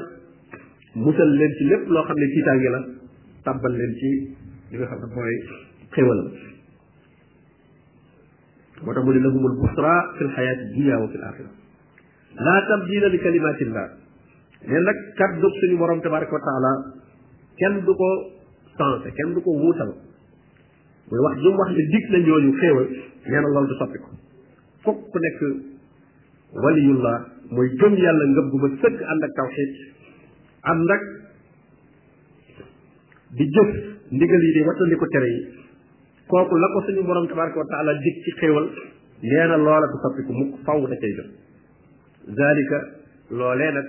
musal 1.03 1.29
leen 1.39 1.51
ci 1.57 1.63
lépp 1.71 1.83
loo 1.87 2.03
xam 2.03 2.17
ne 2.19 2.27
tiitaange 2.35 2.69
la 2.73 2.81
tàbbal 3.45 3.73
leen 3.79 3.93
ci 4.01 4.09
li 4.71 4.77
nga 4.77 4.87
xam 4.91 4.99
ne 5.03 5.07
mooy 5.15 5.35
xéwalam 5.95 6.27
moo 8.83 8.93
tax 8.95 9.03
mu 9.05 9.11
ne 9.13 9.19
lahumul 9.25 9.55
busra 9.61 9.95
fi 10.17 10.21
lxayaati 10.27 10.63
dunia 10.73 10.95
wa 11.01 11.07
fi 11.13 11.17
laxira 11.23 11.49
laa 12.47 12.59
tabdila 12.69 13.07
li 13.13 13.19
kalimatillah 13.25 13.87
ne 14.69 14.77
nag 14.87 14.97
kaddu 15.17 15.47
suñu 15.59 15.75
borom 15.81 15.99
tabaraka 16.03 16.33
wa 16.37 16.43
taala 16.49 16.71
kenn 17.59 17.75
du 17.85 17.93
ko 17.99 18.09
sensé 18.77 19.07
kenn 19.17 19.29
du 19.35 19.39
ko 19.45 19.51
wuutal 19.63 19.91
muy 21.11 21.19
wax 21.25 21.35
jum 21.43 21.55
wax 21.59 21.69
ne 21.77 21.83
dig 21.93 22.05
na 22.11 22.17
ñooñu 22.25 22.51
xéewal 22.59 22.87
nee 23.29 23.39
na 23.41 23.47
loolu 23.53 23.67
du 23.71 23.75
soppi 23.79 23.97
ko 24.05 24.09
fokk 24.83 24.99
ku 25.11 25.17
nekk 25.25 25.39
waliyullah 26.63 27.17
mooy 27.53 27.69
gëm 27.79 27.93
yàlla 28.03 28.25
ngëm 28.25 28.47
gu 28.51 28.57
ma 28.63 28.69
sëkk 28.81 28.97
ànd 29.11 29.23
ak 29.27 29.33
tawxid 29.37 29.71
ànd 30.73 30.89
ak 30.95 31.01
di 33.33 33.47
jëf 33.55 33.69
ndigal 34.11 34.43
yi 34.45 34.51
di 34.53 34.59
wattandi 34.67 34.95
ko 35.01 35.05
tere 35.13 35.27
yi 35.31 35.39
kooku 36.29 36.55
la 36.57 36.67
ko 36.73 36.81
suñu 36.85 37.03
borom 37.05 37.27
tabaraka 37.27 37.57
wa 37.59 37.65
taala 37.71 37.93
dig 38.01 38.21
ci 38.23 38.31
xéewal 38.39 38.67
nee 39.23 39.47
loola 39.57 39.87
du 39.87 40.33
mukk 40.33 40.63
faw 40.65 40.79
da 40.87 40.95
cay 40.97 41.11
jot 41.11 41.31
zalika 42.37 42.79
loolee 43.31 43.71
nag 43.71 43.85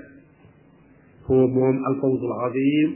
huwa 1.27 1.47
moom 1.49 1.77
alfawzul 1.85 2.33
azim 2.47 2.91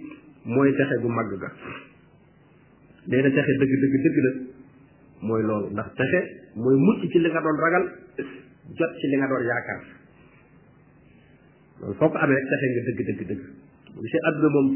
mooy 5.20 5.42
loolu 5.44 5.68
ndax 5.72 5.90
texe 5.94 6.20
mooy 6.55 6.76
jot 8.79 8.96
ci 9.00 9.07
li 9.11 9.16
nga 9.16 9.26
doon 9.26 9.42
yaakaar 9.46 9.83
foo 11.98 12.09
ko 12.09 12.16
amee 12.18 12.38
texe 12.48 12.66
nga 12.66 12.81
dëgg 12.87 13.07
dëgg 13.07 13.26
dëgg 13.29 13.40
bu 13.94 14.00
gisee 14.05 14.20
àdduna 14.29 14.48
moom 14.55 14.68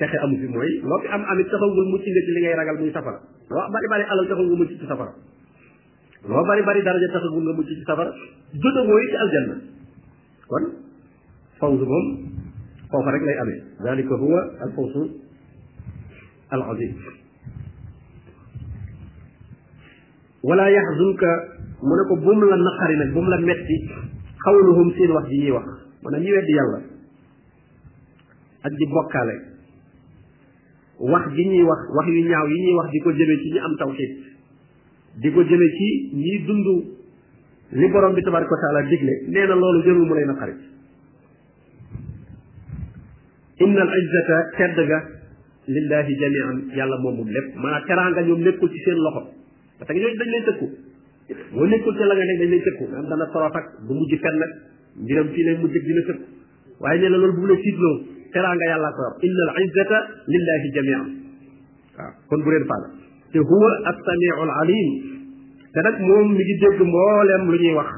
texe 0.00 0.16
amu 0.24 0.36
fi 0.40 0.46
mooy 0.54 0.72
loo 0.88 0.98
fi 1.04 1.08
am 1.16 1.22
amit 1.32 1.48
taxawul 1.48 1.88
mucc 1.92 2.04
mu 2.04 2.04
ci 2.24 2.30
li 2.36 2.40
ngay 2.44 2.54
ragal 2.60 2.76
muy 2.80 2.92
safara 2.96 3.18
loo 3.52 3.64
bari 3.74 3.86
bari 3.92 4.02
alal 4.12 4.26
taxawul 4.30 4.50
nga 4.52 4.58
mucc 4.62 4.70
ci 4.80 4.84
safara 4.90 5.12
loo 6.30 6.42
bari 6.50 6.62
bari 6.68 6.80
daraja 6.86 7.08
taxawul 7.16 7.42
nga 7.46 7.54
mucc 7.60 7.68
ci 7.72 7.84
safara 7.88 8.12
jota 8.64 8.80
mooy 8.88 9.04
ci 9.10 9.16
aljanna 9.24 9.56
kon 10.50 10.64
fawzu 11.60 11.84
moom 11.92 12.06
foofa 12.92 13.10
rek 13.14 13.22
lay 13.28 13.36
amee 13.42 13.58
dalika 13.88 14.14
huwa 14.20 14.40
al 14.64 14.70
fawzu 14.76 15.02
wala 20.46 20.64
yaxzunka 20.70 21.30
mu 21.82 21.92
ne 21.98 22.02
ko 22.10 22.14
bumu 22.20 22.44
la 22.52 22.56
naqari 22.60 22.94
nag 23.00 23.10
bumu 23.16 23.28
la 23.32 23.38
metti 23.40 23.76
xawluhum 24.44 24.92
seen 24.94 25.10
wax 25.16 25.24
ji 25.32 25.36
ñuy 25.48 25.52
wax 25.58 25.66
maanaam 26.04 26.22
ñi 26.22 26.30
weddi 26.36 26.52
yàlla 26.60 26.80
ak 28.62 28.72
di 28.76 28.86
bokkaale 28.92 29.45
wax 30.98 31.28
gi 31.34 31.44
ñuy 31.44 31.62
wax 31.62 31.80
wax 31.92 32.06
yu 32.08 32.24
ñaaw 32.26 32.46
yi 32.48 32.62
ñuy 32.64 32.72
wax 32.74 32.90
di 32.92 32.98
ko 33.00 33.10
jëme 33.12 33.36
ci 33.42 33.48
ñu 33.50 33.58
am 33.60 33.76
tawxiid 33.76 34.10
di 35.20 35.28
ko 35.30 35.42
jëme 35.44 35.66
ci 35.76 36.10
ñi 36.14 36.44
dund 36.44 36.96
li 37.72 37.88
borom 37.88 38.14
bi 38.14 38.22
tabaraka 38.22 38.50
wa 38.50 38.60
taala 38.60 38.88
digle 38.88 39.12
nee 39.28 39.46
na 39.46 39.54
loolu 39.54 39.82
jërul 39.82 40.06
mu 40.06 40.14
lay 40.14 40.24
naqari 40.24 40.52
inna 43.58 43.80
al 43.80 43.88
ajzata 43.88 44.48
tedd 44.56 44.86
ga 44.86 44.98
lillahi 45.68 46.14
jamian 46.20 46.68
yàlla 46.74 46.98
moomum 47.00 47.28
lépp 47.28 47.56
maanaam 47.56 47.84
teraanga 47.86 48.22
ñoom 48.22 48.40
nekkul 48.40 48.70
ci 48.70 48.78
seen 48.78 48.96
loxo 48.96 49.32
parce 49.78 49.92
que 49.92 49.98
ñooñu 50.00 50.16
dañ 50.16 50.30
lay 50.30 50.44
tëkku 50.44 50.66
boo 51.52 51.66
nekkul 51.66 51.92
ci 51.92 52.04
la 52.08 52.14
nga 52.14 52.24
nekk 52.24 52.38
dañ 52.40 52.48
lay 52.50 52.62
tëkku 52.64 52.84
am 52.96 53.06
dana 53.08 53.26
torof 53.32 53.52
ak 53.54 53.84
du 53.86 53.92
mujj 53.94 54.16
fenn 54.16 54.38
nag 54.38 54.50
mbiram 55.02 55.28
fii 55.28 55.44
lay 55.44 55.56
mujj 55.60 55.72
dina 55.76 56.00
tëkku 56.08 56.26
waaye 56.80 57.00
nee 57.00 57.08
na 57.10 57.16
loolu 57.18 57.32
bu 57.34 57.40
mu 57.40 57.46
la 57.52 57.56
tiitloo 57.60 58.15
teranga 58.36 58.64
yàlla 58.68 58.90
ko 58.92 59.00
yor 59.08 59.16
inna 59.26 59.44
al 59.56 59.62
izzata 59.64 59.98
lillahi 60.32 60.66
jamian 60.76 61.02
waaw 61.96 62.12
kon 62.28 62.40
bu 62.44 62.48
leen 62.52 62.64
faale 62.68 62.88
te 63.32 63.38
huwa 63.48 63.70
as 63.90 63.98
samiu 64.08 64.34
al 64.44 64.50
alim 64.60 64.88
te 65.72 65.78
nag 65.86 65.96
moom 66.08 66.28
mi 66.36 66.42
ngi 66.44 66.54
dégg 66.62 66.80
mboolem 66.90 67.42
lu 67.52 67.56
ñuy 67.64 67.74
wax 67.80 67.90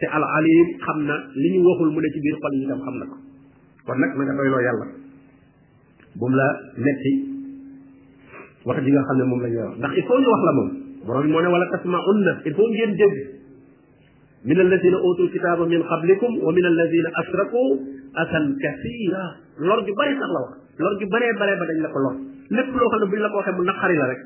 te 0.00 0.06
al 0.16 0.24
alim 0.38 0.66
xam 0.86 0.98
na 1.08 1.16
li 1.40 1.48
ñu 1.52 1.60
waxul 1.68 1.88
mu 1.94 2.00
ne 2.00 2.08
ci 2.14 2.18
biir 2.24 2.36
xol 2.44 2.52
yi 2.56 2.62
itam 2.64 2.80
xam 2.86 2.96
na 3.00 3.04
ko 3.12 3.16
kon 3.84 3.96
nag 4.00 4.10
na 4.16 4.22
nga 4.24 4.34
doyloo 4.40 4.62
yàlla 4.66 4.86
bu 6.18 6.24
mu 6.30 6.36
la 6.40 6.48
metti 6.88 7.12
wax 8.66 8.78
ji 8.84 8.90
nga 8.94 9.02
xam 9.08 9.16
ne 9.20 9.24
moom 9.30 9.40
la 9.44 9.48
ñu 9.52 9.60
wax 9.64 9.72
ndax 9.80 9.92
il 10.00 10.04
faut 10.08 10.18
ñu 10.24 10.28
wax 10.32 10.42
la 10.48 10.52
moom 10.58 10.70
borom 11.04 11.26
moo 11.32 11.42
ne 11.44 11.48
wala 11.54 11.66
tasmaunna 11.76 12.32
il 12.48 12.52
faut 12.56 12.68
ngeen 12.76 12.94
dégg 13.02 13.16
من 14.50 14.60
الذين 14.66 14.94
اوتوا 14.94 15.24
الكتاب 15.24 15.58
من 15.72 15.82
قبلكم 15.82 16.30
ومن 16.46 16.64
الذين 16.66 17.06
اشركوا 17.20 17.70
asan 18.14 18.42
kasira 18.58 19.24
la 19.58 19.74
wax 19.74 19.86
ba 21.10 21.18
dañ 21.66 21.80
la 21.80 21.88
ko 21.90 21.98
lor 22.00 22.14
lépp 22.50 22.74
loo 22.74 22.88
xam 22.90 23.00
ne 23.02 23.08
buñ 23.08 23.20
la 23.22 23.28
ko 23.30 23.36
waxee 23.38 23.52
mu 23.58 23.64
naqari 23.66 23.96
la 23.98 24.06
rek 24.06 24.20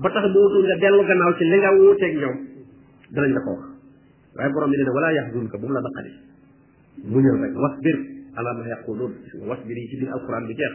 ba 0.00 0.08
tax 0.10 0.24
boo 0.32 0.42
wutul 0.48 0.64
nga 0.64 0.76
dellu 0.80 1.02
gannaaw 1.08 1.32
ci 1.36 1.44
li 1.44 1.56
nga 1.60 1.70
wuuteeg 1.74 2.14
ñoom 2.18 2.36
danañ 3.12 3.30
la 3.36 3.40
ko 3.44 3.50
wax 3.56 3.64
waaye 4.38 4.50
borom 4.52 4.70
bi 4.72 4.76
nee 4.76 4.84
na 4.88 4.92
wala 4.94 5.10
yaxzunka 5.12 5.56
bu 5.58 5.66
mu 5.68 5.72
la 5.76 5.80
naqari 5.86 6.12
muñal 7.10 7.36
rek 7.42 8.00
ala 8.36 8.50
ma 8.56 8.66
yaquluun 8.72 9.12
wasbir 9.48 9.76
yi 9.76 9.88
ci 9.90 9.96
biir 10.00 10.10
alquran 10.16 10.44
bi 10.48 10.54
jeex 10.54 10.74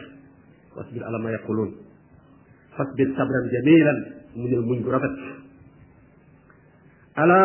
wasbir 0.76 1.02
ala 1.02 1.18
ma 1.18 1.30
yaquluun 1.30 1.70
fasbir 2.76 3.08
sabran 3.16 3.44
jamilan 3.52 3.98
muñal 4.36 4.62
muñ 4.68 4.78
gu 4.84 4.90
rafet 4.90 5.14
ala 7.14 7.38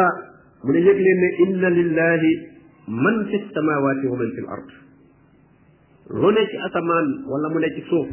mu 0.64 0.72
ne 0.74 0.80
yëg 0.88 0.98
leen 1.06 1.20
ne 1.24 1.30
inna 1.44 1.68
lillahi 1.70 2.49
من 2.90 3.26
في 3.26 3.36
السماوات 3.36 4.06
ومن 4.06 4.28
في 4.36 4.40
الأرض 4.42 4.68
رنك 6.12 6.50
أتمان 6.66 7.08
ولا 7.32 7.50
منك 7.56 7.84
صوف 7.90 8.08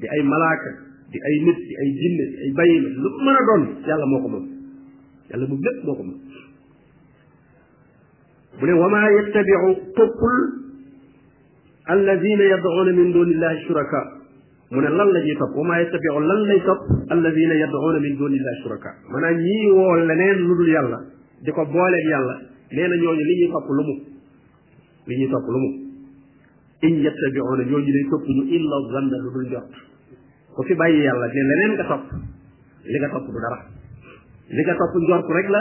دي 0.00 0.06
أي 0.12 0.22
ملاك 0.22 0.62
دي 1.12 1.18
أي 1.28 1.34
نت 1.48 1.58
دي 1.58 1.74
أي 1.82 1.88
جنة 2.02 2.26
دي 2.30 2.36
أي 2.42 2.50
بيم 2.60 2.84
لمن 3.04 3.34
دون 3.48 3.82
يلا 3.88 4.04
موكم 4.06 4.46
يلا 5.34 5.46
مجد 5.52 5.76
موكم 5.84 6.08
من 8.62 8.72
وما 8.72 9.08
يتبع 9.08 9.72
تقل 9.96 10.36
الذين 11.90 12.40
يدعون 12.40 12.88
من 12.98 13.12
دون 13.12 13.28
الله 13.30 13.58
شركاء 13.68 14.06
من 14.72 14.84
لن 14.84 15.06
لجي 15.14 15.34
تب 15.34 15.56
وما 15.56 15.78
يتبع 15.80 16.18
لن 16.18 16.38
لجي 16.48 16.60
تب 16.66 16.78
الذين 17.12 17.50
يدعون 17.50 18.02
من 18.02 18.16
دون 18.16 18.32
الله 18.32 18.54
شركاء 18.64 18.94
من 19.14 19.24
أن 19.24 19.40
يوال 19.68 20.08
لنين 20.08 20.34
لدو 20.34 20.62
يلا 20.62 21.00
دي 21.44 21.50
قبوالي 21.50 22.00
يلا 22.12 22.36
لين 22.72 22.92
أن 22.92 23.02
يوال 23.04 23.16
لجي 23.18 23.46
تب 23.46 23.68
لمو 23.78 24.07
li 25.08 25.16
ñuy 25.18 25.28
topp 25.32 25.48
lu 25.52 25.58
mu 25.64 25.68
in 26.88 26.96
yattabi'una 27.04 27.64
ñooñu 27.70 27.92
day 27.96 28.06
topp 28.12 28.24
ñu 28.34 28.42
illa 28.56 28.76
zanna 28.92 29.16
lu 29.24 29.30
dul 29.36 29.46
jot 29.52 29.70
ku 30.56 30.62
fi 30.68 30.74
bàyyi 30.74 31.00
yàlla 31.04 31.26
ne 31.26 31.42
leneen 31.50 31.72
nga 31.76 31.84
topp 31.92 32.04
li 32.86 32.98
nga 33.00 33.08
topp 33.14 33.26
du 33.32 33.38
dara 33.44 33.58
li 34.54 34.62
nga 34.62 34.74
topp 34.80 34.94
njort 35.02 35.26
rek 35.36 35.48
la 35.54 35.60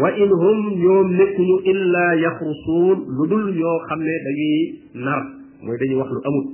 wa 0.00 0.08
in 0.14 0.28
hum 0.42 0.58
ñoom 0.82 1.06
nekkuñu 1.16 1.56
illa 1.72 2.04
yaxrusuun 2.22 2.98
lu 3.16 3.26
dul 3.28 3.44
ñoo 3.58 3.76
xam 3.88 3.98
ne 4.02 4.14
dañuy 4.24 4.54
nar 4.94 5.20
mooy 5.62 5.76
dañuy 5.80 5.96
wax 5.98 6.10
lu 6.10 6.20
amul 6.28 6.44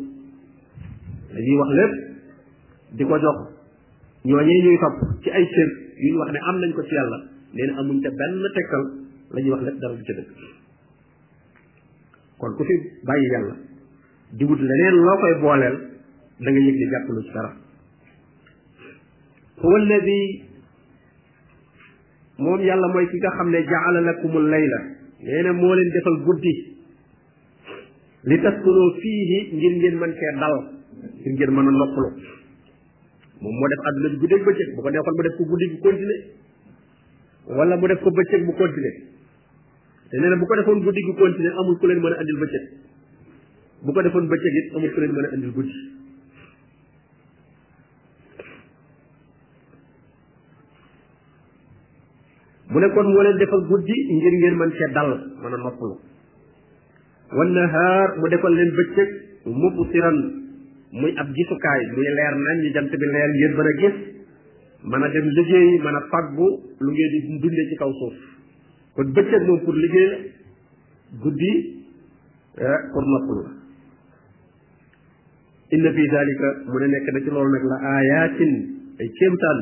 dañuy 1.35 1.57
wax 1.59 1.71
lépp 1.79 1.93
di 2.97 3.05
ko 3.05 3.19
ñoo 3.19 3.37
ñooñee 4.25 4.63
ñuy 4.63 4.79
topp 4.79 4.97
ci 5.23 5.31
ay 5.31 5.45
cër 5.45 5.69
yu 6.07 6.13
ñu 6.15 6.19
wax 6.21 6.31
ne 6.33 6.39
am 6.39 6.57
nañ 6.63 6.73
ko 6.73 6.83
ci 6.87 6.95
yàlla 6.95 7.19
nee 7.55 7.67
na 7.67 7.73
amuñ 7.83 8.01
te 8.01 8.11
benn 8.11 8.43
tegtal 8.55 8.85
la 9.35 9.41
ñuy 9.43 9.51
wax 9.51 9.63
lépp 9.63 9.79
dara 9.81 9.95
du 9.95 10.03
ca 10.07 10.55
kon 12.41 12.53
ku 12.57 12.65
fi 12.65 12.75
bàyyi 13.07 13.29
yàlla 13.33 13.55
di 14.39 14.45
wut 14.45 14.61
leneen 14.61 14.97
loo 15.05 15.17
koy 15.21 15.35
booleel 15.41 15.77
da 16.41 16.51
nga 16.51 16.61
yëg 16.67 16.77
di 16.81 16.89
jàppalu 16.91 17.23
ci 17.27 17.31
dara 17.33 17.53
huwa 19.61 19.77
alladi 19.81 20.19
moom 22.39 22.61
yàlla 22.61 22.87
mooy 22.93 23.07
ki 23.11 23.17
nga 23.17 23.31
xam 23.37 23.49
ne 23.51 23.61
jaala 23.65 24.01
lakumul 24.01 24.47
layla 24.53 24.79
la 25.27 25.43
na 25.43 25.53
moo 25.53 25.75
leen 25.75 25.91
defal 25.93 26.17
guddi 26.27 26.55
li 28.29 28.39
taskunoo 28.43 28.89
fiihi 29.01 29.39
ngir 29.57 29.73
ngeen 29.77 29.97
mën 30.01 30.13
cee 30.21 30.33
dal 30.41 30.55
ngir 31.21 31.33
ngeen 31.33 31.51
mën 31.57 31.69
a 31.69 31.73
noppalu 31.79 32.11
moom 33.41 33.55
moo 33.61 33.69
def 33.73 33.81
àdduna 33.89 34.09
bi 34.13 34.21
guddeeg 34.25 34.43
bëccëg 34.47 34.69
bu 34.75 34.81
ko 34.83 34.89
neexoon 34.91 35.15
mu 35.17 35.23
def 35.27 35.35
ko 35.39 35.45
guddi 35.53 35.67
bu 35.73 35.79
continuer 35.89 36.21
wala 37.59 37.75
mu 37.81 37.87
def 37.91 38.01
ko 38.05 38.11
bëccëg 38.17 38.41
bu 38.47 38.53
continuer 38.61 38.97
te 40.11 40.19
nee 40.23 40.29
na 40.31 40.37
bu 40.39 40.47
ko 40.47 40.55
defoon 40.57 40.83
guddi 40.87 41.01
gu 41.07 41.15
continuer 41.19 41.57
amul 41.59 41.77
ku 41.83 41.87
leen 41.91 41.99
mën 42.05 42.13
a 42.15 42.19
andil 42.23 42.39
bëccëg 42.43 42.63
bu 43.83 43.91
ko 43.93 44.03
defoon 44.07 44.29
bëccëg 44.31 44.55
it 44.61 44.69
amul 44.79 44.91
ku 44.95 45.01
leen 45.03 45.13
mën 45.17 45.25
a 45.27 45.31
andil 45.35 45.53
guddi 45.53 45.79
mu 52.71 52.81
ne 52.85 52.89
kon 52.95 53.11
moo 53.17 53.23
leen 53.27 53.37
defal 53.43 53.63
guddi 53.73 53.95
ngir 54.21 54.33
ngeen 54.39 54.57
mën 54.63 54.71
cee 54.79 54.93
dal 54.95 55.11
mën 55.43 55.55
a 55.55 55.57
noppalu 55.65 55.99
wan 57.33 57.51
nahaar 57.57 58.15
mu 58.23 58.29
defal 58.31 58.55
leen 58.55 58.71
bëccëg 58.79 59.09
mubsiran 59.47 60.19
muy 61.03 61.13
ab 61.19 61.29
gisukaay 61.35 61.81
muy 61.97 62.07
leer 62.21 62.35
nañ 62.47 62.57
ñu 62.63 62.71
jant 62.79 62.91
bi 62.95 63.07
leer 63.11 63.31
ngeen 63.35 63.59
mën 63.91 63.91
na 63.91 63.91
gis 63.91 63.95
mën 64.87 65.03
a 65.03 65.09
dem 65.09 65.27
liggéey 65.37 65.79
mën 65.83 65.97
a 65.99 66.01
faggu 66.15 66.49
lu 66.79 66.91
ngeen 66.93 67.11
di 67.19 67.39
dundee 67.43 67.67
ci 67.69 67.75
kaw 67.83 67.91
suuf 67.93 68.36
kon 68.97 69.13
bëccëg 69.13 69.43
moom 69.47 69.61
pour 69.65 69.77
liggéey 69.77 70.09
la 70.09 70.17
guddi 71.23 71.53
eh, 72.59 72.79
pour 72.93 73.03
noppalu 73.13 73.43
la 73.45 73.53
inna 75.77 75.93
fi 75.97 76.03
dalika 76.13 76.49
mu 76.73 76.81
ne 76.83 76.87
nekk 76.95 77.07
na 77.13 77.21
ci 77.27 77.31
loolu 77.35 77.51
nag 77.57 77.65
la 77.73 77.77
ayatin 77.93 78.53
ay 78.99 79.09
kéemtaan 79.19 79.59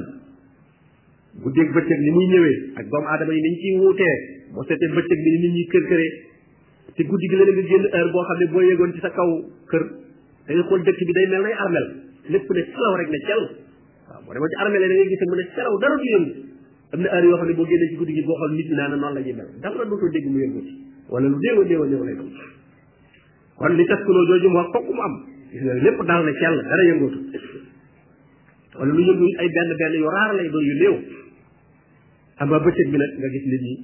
guddeeg 1.47 1.68
bëccëg 1.75 2.01
ni 2.05 2.11
muy 2.14 2.27
ñëwee 2.35 2.55
ak 2.79 2.87
doomu 2.92 3.07
aadama 3.14 3.35
yi 3.35 3.42
niñ 3.47 3.57
ciy 3.64 3.75
wuutee 3.83 4.14
boo 4.55 4.62
seetee 4.70 4.92
bëccëg 4.94 5.18
bi 5.25 5.29
ni 5.31 5.38
nit 5.49 5.55
ñi 5.59 5.64
kër 5.75 5.85
këree 5.90 6.11
te 6.94 7.03
guddi 7.11 7.29
gi 7.33 7.37
la 7.37 7.44
nga 7.51 7.62
génn 7.68 7.90
heure 7.90 8.12
boo 8.14 8.23
xam 8.31 8.38
ne 8.38 8.47
boo 8.55 8.62
yéegoon 8.70 8.94
ci 8.94 9.03
sa 9.03 9.11
kaw 9.18 9.31
kër 9.73 9.83
da 10.47 10.51
nga 10.55 10.62
xool 10.70 10.83
dëkk 10.87 11.01
bi 11.07 11.12
day 11.18 11.27
mel 11.35 11.42
nay 11.49 11.57
armel 11.66 11.87
lépp 12.31 12.49
ne 12.55 12.62
selaw 12.70 12.92
rek 13.03 13.11
ne 13.11 13.20
cel 13.27 13.42
waaw 14.07 14.20
boo 14.23 14.33
demoon 14.38 14.51
ci 14.53 14.57
armel 14.62 14.85
yi 14.87 14.88
da 14.88 14.94
ngay 15.01 15.09
gis 15.11 15.23
mu 15.27 15.35
ne 15.35 15.44
selaw 15.59 15.75
dara 15.83 15.97
du 15.99 16.09
yëngu 16.14 16.54
am 16.94 17.00
na 17.02 17.11
heure 17.11 17.28
yoo 17.28 17.38
xam 17.38 17.48
ne 17.50 17.54
boo 17.59 17.64
génnee 17.66 17.88
ci 17.90 17.94
guddi 17.98 18.12
gi 18.14 18.22
boo 18.22 18.35
xool 18.38 18.52
nit 18.54 18.66
ñi 18.70 18.74
naan 18.76 18.90
noonu 18.98 19.14
la 19.14 19.20
ñuy 19.20 19.33
mel 19.33 19.48
dara 19.61 19.85
dootoo 19.85 20.09
dégg 20.14 20.26
mu 20.30 20.38
yëngu 20.38 20.61
ci 20.62 20.70
lu 21.11 21.28
néew 21.28 21.61
a 21.61 21.64
néew 21.64 21.83
a 21.83 21.87
néew 21.87 22.04
lay 22.04 22.14
doon 22.16 23.76
li 23.76 23.85
taskuloo 23.87 24.24
jooju 24.28 24.48
mu 24.48 24.59
gis 25.50 25.62
nga 25.62 25.74
lépp 25.74 26.00
daal 26.07 26.24
na 26.24 26.33
cell 26.38 26.57
dara 26.62 26.83
yëngootu 26.88 27.18
wala 28.78 28.92
lu 28.94 29.00
yëngu 29.00 29.26
ay 29.38 29.48
benn 29.48 29.74
benn 29.78 29.94
yu 29.98 30.09
raar 30.11 30.35
lay 30.35 30.48
doon 30.50 30.62
yu 30.64 30.74
néew 30.74 30.98
ama 32.38 32.59
bëccëg 32.61 32.90
bi 32.90 32.96
nag 32.98 33.11
nga 33.18 33.28
gis 33.28 33.44
nit 33.46 33.62
ñi 33.62 33.74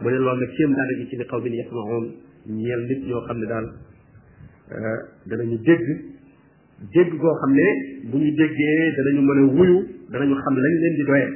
mu 0.02 0.10
ne 0.10 0.18
loolu 0.18 0.40
nag 0.40 0.50
kéem 0.56 0.74
daal 0.74 0.88
gi 1.00 1.08
ci 1.08 1.16
ne 1.16 1.24
xaw 1.24 1.40
bi 1.40 1.50
ne 1.50 1.64
ñeel 2.46 2.82
nit 2.88 3.04
ñoo 3.06 3.22
xam 3.26 3.38
ne 3.38 3.46
daal 3.46 3.64
euh, 4.70 4.98
danañu 5.24 5.58
dégg 5.64 6.13
dégg 6.92 7.12
goo 7.20 7.34
xam 7.40 7.52
ne 7.54 7.66
bu 8.10 8.16
ñu 8.18 8.30
déggee 8.40 8.94
danañu 8.98 9.20
mën 9.28 9.38
a 9.38 9.44
wuyu 9.56 9.76
danañu 10.10 10.34
xam 10.44 10.54
lañ 10.64 10.74
leen 10.82 10.94
di 10.98 11.04
doyee 11.08 11.30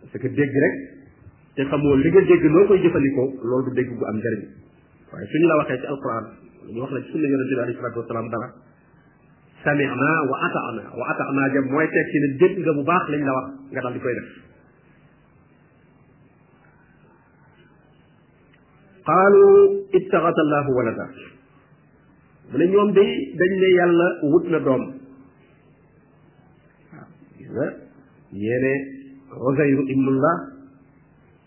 parce 0.00 0.18
que 0.22 0.28
dégg 0.28 0.52
rek 0.62 0.74
te 1.56 1.62
xamoo 1.64 1.94
li 1.96 2.10
nga 2.10 2.20
dégg 2.20 2.44
noo 2.52 2.66
koy 2.66 2.78
jëfandikoo 2.82 3.26
loolu 3.48 3.64
du 3.66 3.70
dégg 3.78 3.90
bu 3.98 4.04
am 4.06 4.16
njariñ 4.20 4.42
waaye 5.12 5.26
suñu 5.32 5.46
la 5.48 5.56
waxee 5.58 5.78
ci 5.80 5.86
alquran 5.92 6.24
ñu 6.72 6.80
wax 6.82 6.90
la 6.94 7.00
ci 7.02 7.10
sunna 7.10 7.26
yonente 7.32 7.54
bi 7.56 7.60
alayhi 7.64 7.78
salatu 7.80 7.98
wasalaam 7.98 8.26
wa 10.30 10.36
atana 10.46 10.84
wa 10.98 11.04
atana 11.10 11.42
jëm 11.54 11.64
mooy 11.72 11.88
tekki 11.94 12.18
ne 12.22 12.28
dégg 12.40 12.56
nga 12.64 12.72
bu 12.76 12.82
baax 12.90 13.02
lañ 13.12 13.22
la 13.28 13.32
wax 13.36 13.46
nga 13.72 13.80
daal 13.84 13.94
di 13.96 14.00
koy 14.04 14.14
def 14.18 14.30
qaalu 19.06 19.46
ittaxata 19.98 20.40
allahu 20.46 20.72
walada 20.78 21.06
mu 22.52 22.58
ne 22.58 22.66
ñoom 22.66 22.92
day 22.92 23.10
dañ 23.38 23.50
ne 23.60 23.66
yàlla 23.76 24.08
wut 24.30 24.44
na 24.52 24.58
doom 24.58 24.82
waaw 26.92 27.06
gis 27.38 27.48
nga 27.50 27.66
ñee 28.32 28.58
ne 28.64 28.74
Uzayru 29.32 29.82
ibnullah 29.88 30.36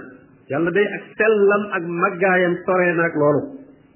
yàlla 0.50 0.72
day 0.72 0.86
ak 0.88 1.04
sellam 1.18 1.64
ak 1.76 1.84
maggaayam 1.84 2.56
sore 2.66 2.94
na 2.96 3.04
ak 3.06 3.16
loolu 3.16 3.42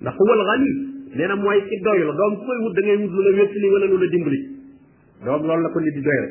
ndax 0.03 0.15
huwal 0.19 0.43
ghani 0.45 0.71
nee 1.15 1.27
na 1.27 1.35
mooy 1.39 1.61
ci 1.69 1.75
doy 1.83 1.99
doom 2.03 2.33
koy 2.35 2.57
wut 2.63 2.73
da 2.75 2.81
ngay 2.81 2.97
wut 2.99 3.11
lu 3.15 3.21
la 3.23 3.31
wéttali 3.39 3.67
wala 3.71 3.85
lu 3.87 3.97
la 3.97 4.09
dimbali 4.11 4.58
doom 5.25 5.43
loolu 5.43 5.63
la 5.65 5.69
ko 5.73 5.79
nit 5.83 5.93
di 5.97 6.01
doyal 6.05 6.27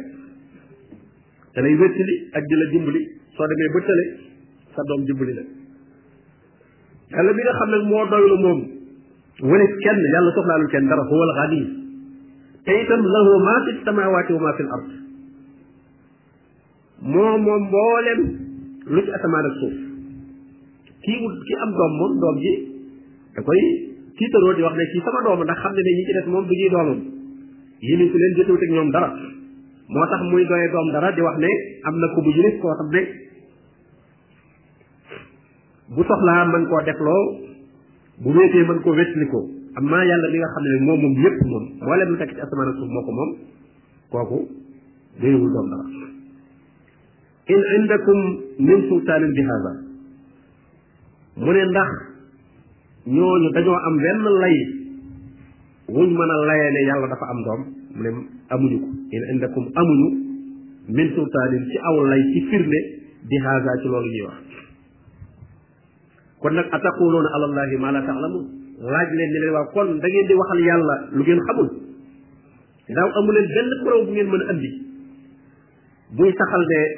da 1.56 1.60
lay 1.64 1.74
wéttali 1.80 2.16
ak 2.38 2.44
di 2.50 2.54
la 2.60 2.64
dimbali 2.72 3.02
soo 3.36 3.46
demee 3.52 3.68
ba 3.74 3.80
tële 3.88 4.04
sa 4.76 4.82
doom 4.88 5.04
dimbali 5.10 5.32
la 5.38 5.44
yàlla 7.16 7.32
bi 7.36 7.42
nga 7.44 7.52
xam 7.58 7.68
ne 7.68 7.76
moo 7.90 8.04
doylu 8.14 8.36
moom 8.44 8.60
wane 9.50 9.66
kenn 9.84 10.02
yàlla 10.14 10.30
soxlaalul 10.38 10.70
kenn 10.72 10.88
dara 10.88 11.02
huwa 11.10 11.24
alxani 11.28 11.62
te 12.66 12.72
itam 12.80 13.02
lahu 13.16 13.32
ma 13.44 13.54
fi 13.66 13.70
samawaati 13.84 14.32
wa 14.32 14.40
ma 14.46 14.52
fi 14.56 14.62
l 14.62 14.70
ard 14.78 14.88
moo 17.12 17.32
moom 17.44 17.60
mboolem 17.68 18.20
lu 18.92 19.00
ci 19.04 19.10
asamaan 19.18 19.46
ak 19.50 19.54
suuf 19.60 19.76
kii 21.04 21.18
ki 21.48 21.54
am 21.64 21.70
doom 21.76 21.92
moom 22.00 22.12
doom 22.22 22.36
ji 22.44 22.52
da 23.36 23.40
koy 23.44 23.60
tiitaroo 24.18 24.56
di 24.56 24.62
wax 24.64 24.74
ne 24.76 24.84
kii 24.92 25.04
sama 25.04 25.20
doom 25.28 25.40
ndax 25.44 25.58
xam 25.62 25.72
ne 25.76 25.80
ne 25.84 25.90
ñi 25.98 26.04
ci 26.08 26.12
des 26.16 26.26
moom 26.32 26.44
du 26.48 26.54
ñuy 26.56 26.70
doomam 26.74 27.00
yéene 27.80 28.10
ci 28.10 28.16
leen 28.18 28.34
jotewut 28.36 28.62
ak 28.62 28.70
ñoom 28.74 28.90
dara 28.90 29.08
moo 29.88 30.06
tax 30.06 30.22
muy 30.30 30.44
doye 30.46 30.68
doom 30.72 30.90
dara 30.92 31.12
di 31.12 31.20
wax 31.22 31.36
ne 31.38 31.48
am 31.86 31.94
na 31.98 32.06
ko 32.14 32.20
bu 32.22 32.30
yilif 32.30 32.60
koo 32.60 32.74
xam 32.74 32.88
ne 32.90 33.02
bu 35.94 36.02
soxlaa 36.04 36.44
mën 36.52 36.66
koo 36.66 36.82
defloo 36.86 37.22
bu 38.22 38.28
wéetee 38.34 38.66
mën 38.66 38.80
koo 39.28 39.40
am 39.76 39.86
amma 39.86 40.04
yàlla 40.04 40.28
mi 40.32 40.38
nga 40.38 40.48
xam 40.54 40.64
ne 40.66 40.74
moom 40.80 41.02
yépp 41.22 41.38
moom 41.46 41.64
moo 41.80 41.94
leen 41.96 42.08
lu 42.08 42.16
tekk 42.18 42.32
asamaan 42.34 42.68
ak 42.68 42.76
suuf 42.76 42.90
moo 42.90 43.02
ko 43.04 43.12
moom 43.12 43.30
kooku 44.10 44.38
doyewul 45.20 45.50
doom 45.54 45.68
dara 45.70 45.86
in 47.54 47.62
indakum 47.78 48.20
min 48.58 48.80
sultaanin 48.88 49.32
bi 49.32 49.42
haada 49.48 49.72
mu 51.36 51.50
ne 51.52 51.62
ndax 51.62 51.90
ñooñu 53.06 53.48
dañoo 53.54 53.78
am 53.86 53.96
benn 53.96 54.22
lay 54.42 54.58
wuñ 55.88 56.08
mën 56.14 56.30
a 56.30 56.36
layee 56.46 56.84
yàlla 56.86 57.06
dafa 57.12 57.26
am 57.32 57.42
doom 57.44 57.60
mu 57.96 58.02
ne 58.02 58.10
amuñu 58.54 58.78
ko 58.82 58.88
in 59.16 59.22
indakum 59.32 59.64
amuñu 59.80 60.08
min 60.88 61.08
sultaanin 61.16 61.64
ci 61.70 61.76
aw 61.78 61.96
lay 62.10 62.20
ci 62.32 62.40
firnde 62.50 62.78
di 63.28 63.36
haasa 63.44 63.70
ci 63.82 63.86
loolu 63.88 64.08
ñuy 64.08 64.24
wax 64.28 64.38
kon 66.44 66.52
nag 66.54 66.68
ataquluuna 66.76 67.28
ala 67.36 67.46
allahi 67.48 67.76
ma 67.80 67.90
la 67.90 68.00
taalamun 68.04 68.44
laaj 68.92 69.08
leen 69.16 69.30
ni 69.32 69.38
leen 69.40 69.52
waaw 69.56 69.68
kon 69.72 69.88
da 70.00 70.06
di 70.08 70.34
waxal 70.36 70.60
yàlla 70.60 70.94
lu 71.16 71.22
ngeen 71.24 71.40
xamul 71.48 71.68
daaw 72.94 73.08
amu 73.18 73.30
leen 73.32 73.46
benn 73.54 73.70
preuve 73.82 73.98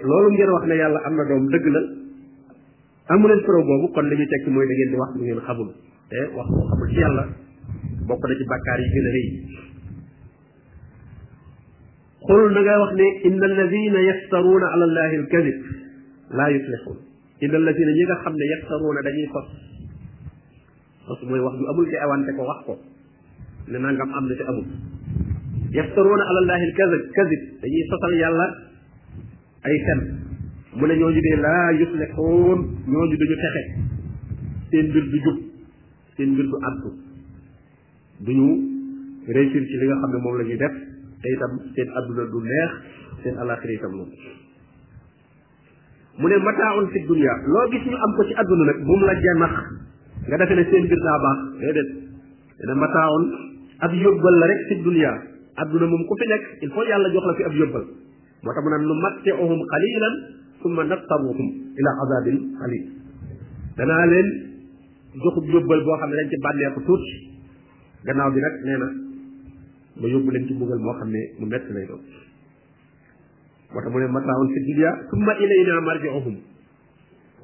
loolu 0.02 0.28
ngeen 0.34 0.50
wax 0.50 0.64
ne 0.66 0.74
yàlla 0.74 0.98
am 1.06 1.14
na 1.14 1.24
doom 1.30 1.44
dëgg 1.46 1.66
la 1.74 1.80
amu 3.14 3.26
leen 3.28 3.40
preuve 3.46 3.66
boobu 3.70 3.86
kon 3.94 4.02
li 4.10 4.16
tekk 4.16 4.30
tekki 4.30 4.50
mooy 4.50 4.66
da 4.66 4.74
di 4.90 4.96
wax 4.98 5.10
lu 5.14 5.22
ngeen 5.22 5.40
xamul 5.46 5.68
wax 6.36 6.48
boo 6.50 6.64
xamul 6.68 6.88
ci 6.90 6.98
yàlla 6.98 7.24
bokk 8.08 8.22
na 8.28 8.34
ci 8.38 8.44
bàkkaar 8.50 8.78
yi 8.82 8.86
gën 8.94 9.06
a 9.08 9.10
rëy 9.16 9.28
xulul 12.26 12.50
da 12.56 12.60
ngay 12.66 12.78
wax 12.82 12.92
ne 13.00 13.06
inna 13.28 13.44
alladina 13.50 13.98
yaftaruuna 14.08 14.66
ala 14.74 14.84
allahi 14.88 15.14
alkadib 15.20 15.58
laa 16.38 16.50
yuflixuun 16.54 16.98
inna 17.44 17.56
alladina 17.60 17.90
ñi 17.98 18.04
nga 18.08 18.16
xam 18.24 18.34
ne 18.40 18.44
yaftaruuna 18.52 19.00
dañuy 19.06 19.28
fos 19.32 19.48
fos 21.06 21.20
mooy 21.28 21.40
wax 21.46 21.54
ju 21.58 21.64
amul 21.70 21.86
te 21.90 21.96
awante 22.04 22.30
ko 22.36 22.42
wax 22.50 22.60
ko 22.66 22.72
ne 23.70 23.78
nangam 23.78 24.10
am 24.16 24.24
na 24.28 24.34
te 24.38 24.44
amul 24.50 24.66
yaftaruuna 25.78 26.22
ala 26.30 26.38
allahi 26.42 26.64
alkadib 26.70 27.02
kadib 27.16 27.42
dañuy 27.62 27.82
sosal 27.90 28.14
yàlla 28.22 28.46
ay 29.66 29.76
fen 29.86 29.98
mu 30.76 30.84
ne 30.86 30.94
ñooñu 31.00 31.20
de 31.26 31.32
laa 31.44 31.68
yuflixuun 31.80 32.58
ñooñu 32.90 33.16
duñu 33.20 33.36
texe 33.42 33.62
seen 34.70 34.86
mbir 34.88 35.04
du 35.12 35.18
jub 35.24 35.38
seen 36.16 36.30
mbir 36.32 36.46
du 36.50 36.56
addu 36.70 37.09
duñu 38.24 38.48
réussir 39.28 39.62
ci 39.68 39.76
li 39.80 39.86
nga 39.88 39.96
xam 40.02 40.10
ne 40.12 40.18
moom 40.20 40.36
lañuy 40.38 40.52
ñuy 40.52 40.58
def 40.60 40.74
te 41.22 41.28
itam 41.32 41.52
seen 41.74 41.88
adduna 42.00 42.24
du 42.32 42.38
neex 42.42 42.72
seen 43.22 43.36
alaxira 43.38 43.72
itam 43.74 43.92
noonu 43.96 44.14
mu 46.20 46.26
ne 46.28 46.36
mataaun 46.38 46.86
fi 46.92 46.98
dunia 47.08 47.32
loo 47.52 47.66
gis 47.70 47.84
ñu 47.88 47.96
am 47.96 48.12
ko 48.16 48.22
ci 48.28 48.34
àdduna 48.34 48.64
nag 48.66 48.78
bu 48.84 48.92
mu 48.98 49.04
la 49.06 49.14
janax 49.20 49.52
nga 50.28 50.36
defe 50.36 50.54
ne 50.56 50.64
seen 50.70 50.84
biir 50.88 51.00
daa 51.06 51.18
baax 51.24 51.38
déedéet 51.60 51.90
dana 52.60 52.74
mataaun 52.74 53.22
ab 53.84 53.92
yóbbal 53.94 54.36
la 54.40 54.46
rek 54.50 54.60
fi 54.68 54.74
dunia 54.82 55.12
adduna 55.62 55.86
moom 55.86 56.02
ku 56.06 56.12
fi 56.18 56.26
nekk 56.32 56.44
il 56.64 56.70
faut 56.74 56.84
yàlla 56.86 57.08
jox 57.12 57.24
la 57.24 57.34
fi 57.38 57.42
ab 57.48 57.54
yóbbal 57.56 57.84
moo 58.42 58.50
tax 58.52 58.62
mu 58.64 58.68
naan 58.70 58.84
nu 58.88 58.94
mattiuhum 59.04 59.60
qalilan 59.72 60.14
summa 60.62 60.82
nattaruhum 60.84 61.48
ila 61.78 61.90
azabin 62.04 62.36
qalil 62.60 62.84
danaa 63.76 64.04
leen 64.12 64.28
joxub 65.24 65.46
yóbbal 65.56 65.80
boo 65.84 65.96
xam 65.98 66.10
ne 66.10 66.16
dañ 66.20 66.28
ci 66.30 66.36
bànneeku 66.44 66.80
tuuti 66.84 67.29
gannaaw 68.04 68.30
bi 68.34 68.40
nag 68.40 68.54
nee 68.64 68.78
na 68.80 68.86
ma 70.00 70.06
yóbbu 70.08 70.30
leen 70.30 70.46
ci 70.46 70.54
mbugal 70.54 70.78
moo 70.78 70.94
xam 70.98 71.10
ne 71.10 71.20
mu 71.38 71.46
metti 71.46 71.72
lay 71.72 71.84
doon 71.86 72.00
moo 72.00 73.74
tax 73.80 73.86
mu 73.92 73.98
ne 74.00 74.06
mataaun 74.08 74.48
fi 74.54 74.60
dunya 74.66 74.90
summa 75.10 75.32
ilayna 75.36 75.80
marji'uhum 75.80 76.36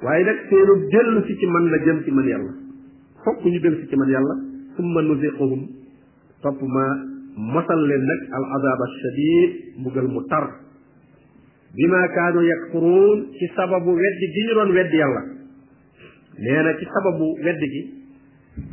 waaye 0.04 0.24
nag 0.24 0.38
seenu 0.48 0.74
dellu 0.90 1.20
si 1.26 1.34
ci 1.36 1.46
man 1.46 1.64
la 1.70 1.78
jëm 1.84 1.98
ci 2.04 2.10
man 2.10 2.24
yàlla 2.26 2.52
fokk 3.24 3.44
ñu 3.44 3.58
dellu 3.60 3.78
si 3.80 3.86
ci 3.88 3.96
man 3.96 4.08
yàlla 4.08 4.34
summa 4.76 5.00
nuziquhum 5.02 5.62
topp 6.42 6.58
ma 6.62 6.84
mosal 7.36 7.80
leen 7.86 8.02
nag 8.04 8.20
al 8.36 8.44
azab 8.56 8.80
shadid 9.00 9.52
mbugal 9.80 10.08
mu 10.08 10.22
tar 10.26 10.46
bima 11.76 12.00
kaanu 12.08 12.40
yakfuruun 12.50 13.28
ci 13.36 13.46
sababu 13.54 13.92
weddi 13.92 14.26
gi 14.32 14.40
ñu 14.46 14.52
doon 14.56 14.70
weddi 14.72 14.96
yàlla 14.96 15.22
nee 16.40 16.60
na 16.64 16.70
ci 16.78 16.84
sababu 16.88 17.26
weddi 17.44 17.68
gi 17.72 17.82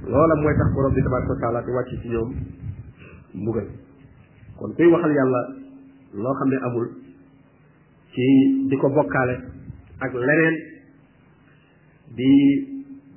loola 0.07 0.35
mooy 0.41 0.55
tax 0.57 0.69
borom 0.75 0.93
bi 0.95 1.01
tabaraka 1.01 1.33
wa 1.33 1.39
taala 1.39 1.61
di 1.61 1.99
ci 2.01 2.07
ñoom 2.09 2.29
mbugal 3.33 3.67
kon 4.57 4.71
kuy 4.75 4.85
waxal 4.91 5.11
yàlla 5.11 5.41
loo 6.13 6.33
xam 6.39 6.49
ne 6.49 6.55
amul 6.65 6.87
ki 8.13 8.27
di 8.69 8.77
ko 8.77 8.89
bokkaale 8.89 9.35
ak 9.99 10.13
leneen 10.13 10.55
di 12.15 12.29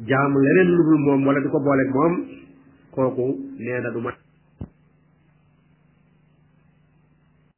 jaamu 0.07 0.39
leneen 0.43 0.69
lu 0.77 0.83
dul 0.83 0.99
moom 0.99 1.27
wala 1.27 1.41
di 1.41 1.49
ko 1.49 1.59
booleeg 1.61 1.91
moom 1.95 2.15
kooku 2.91 3.27
nee 3.59 3.81
na 3.81 4.16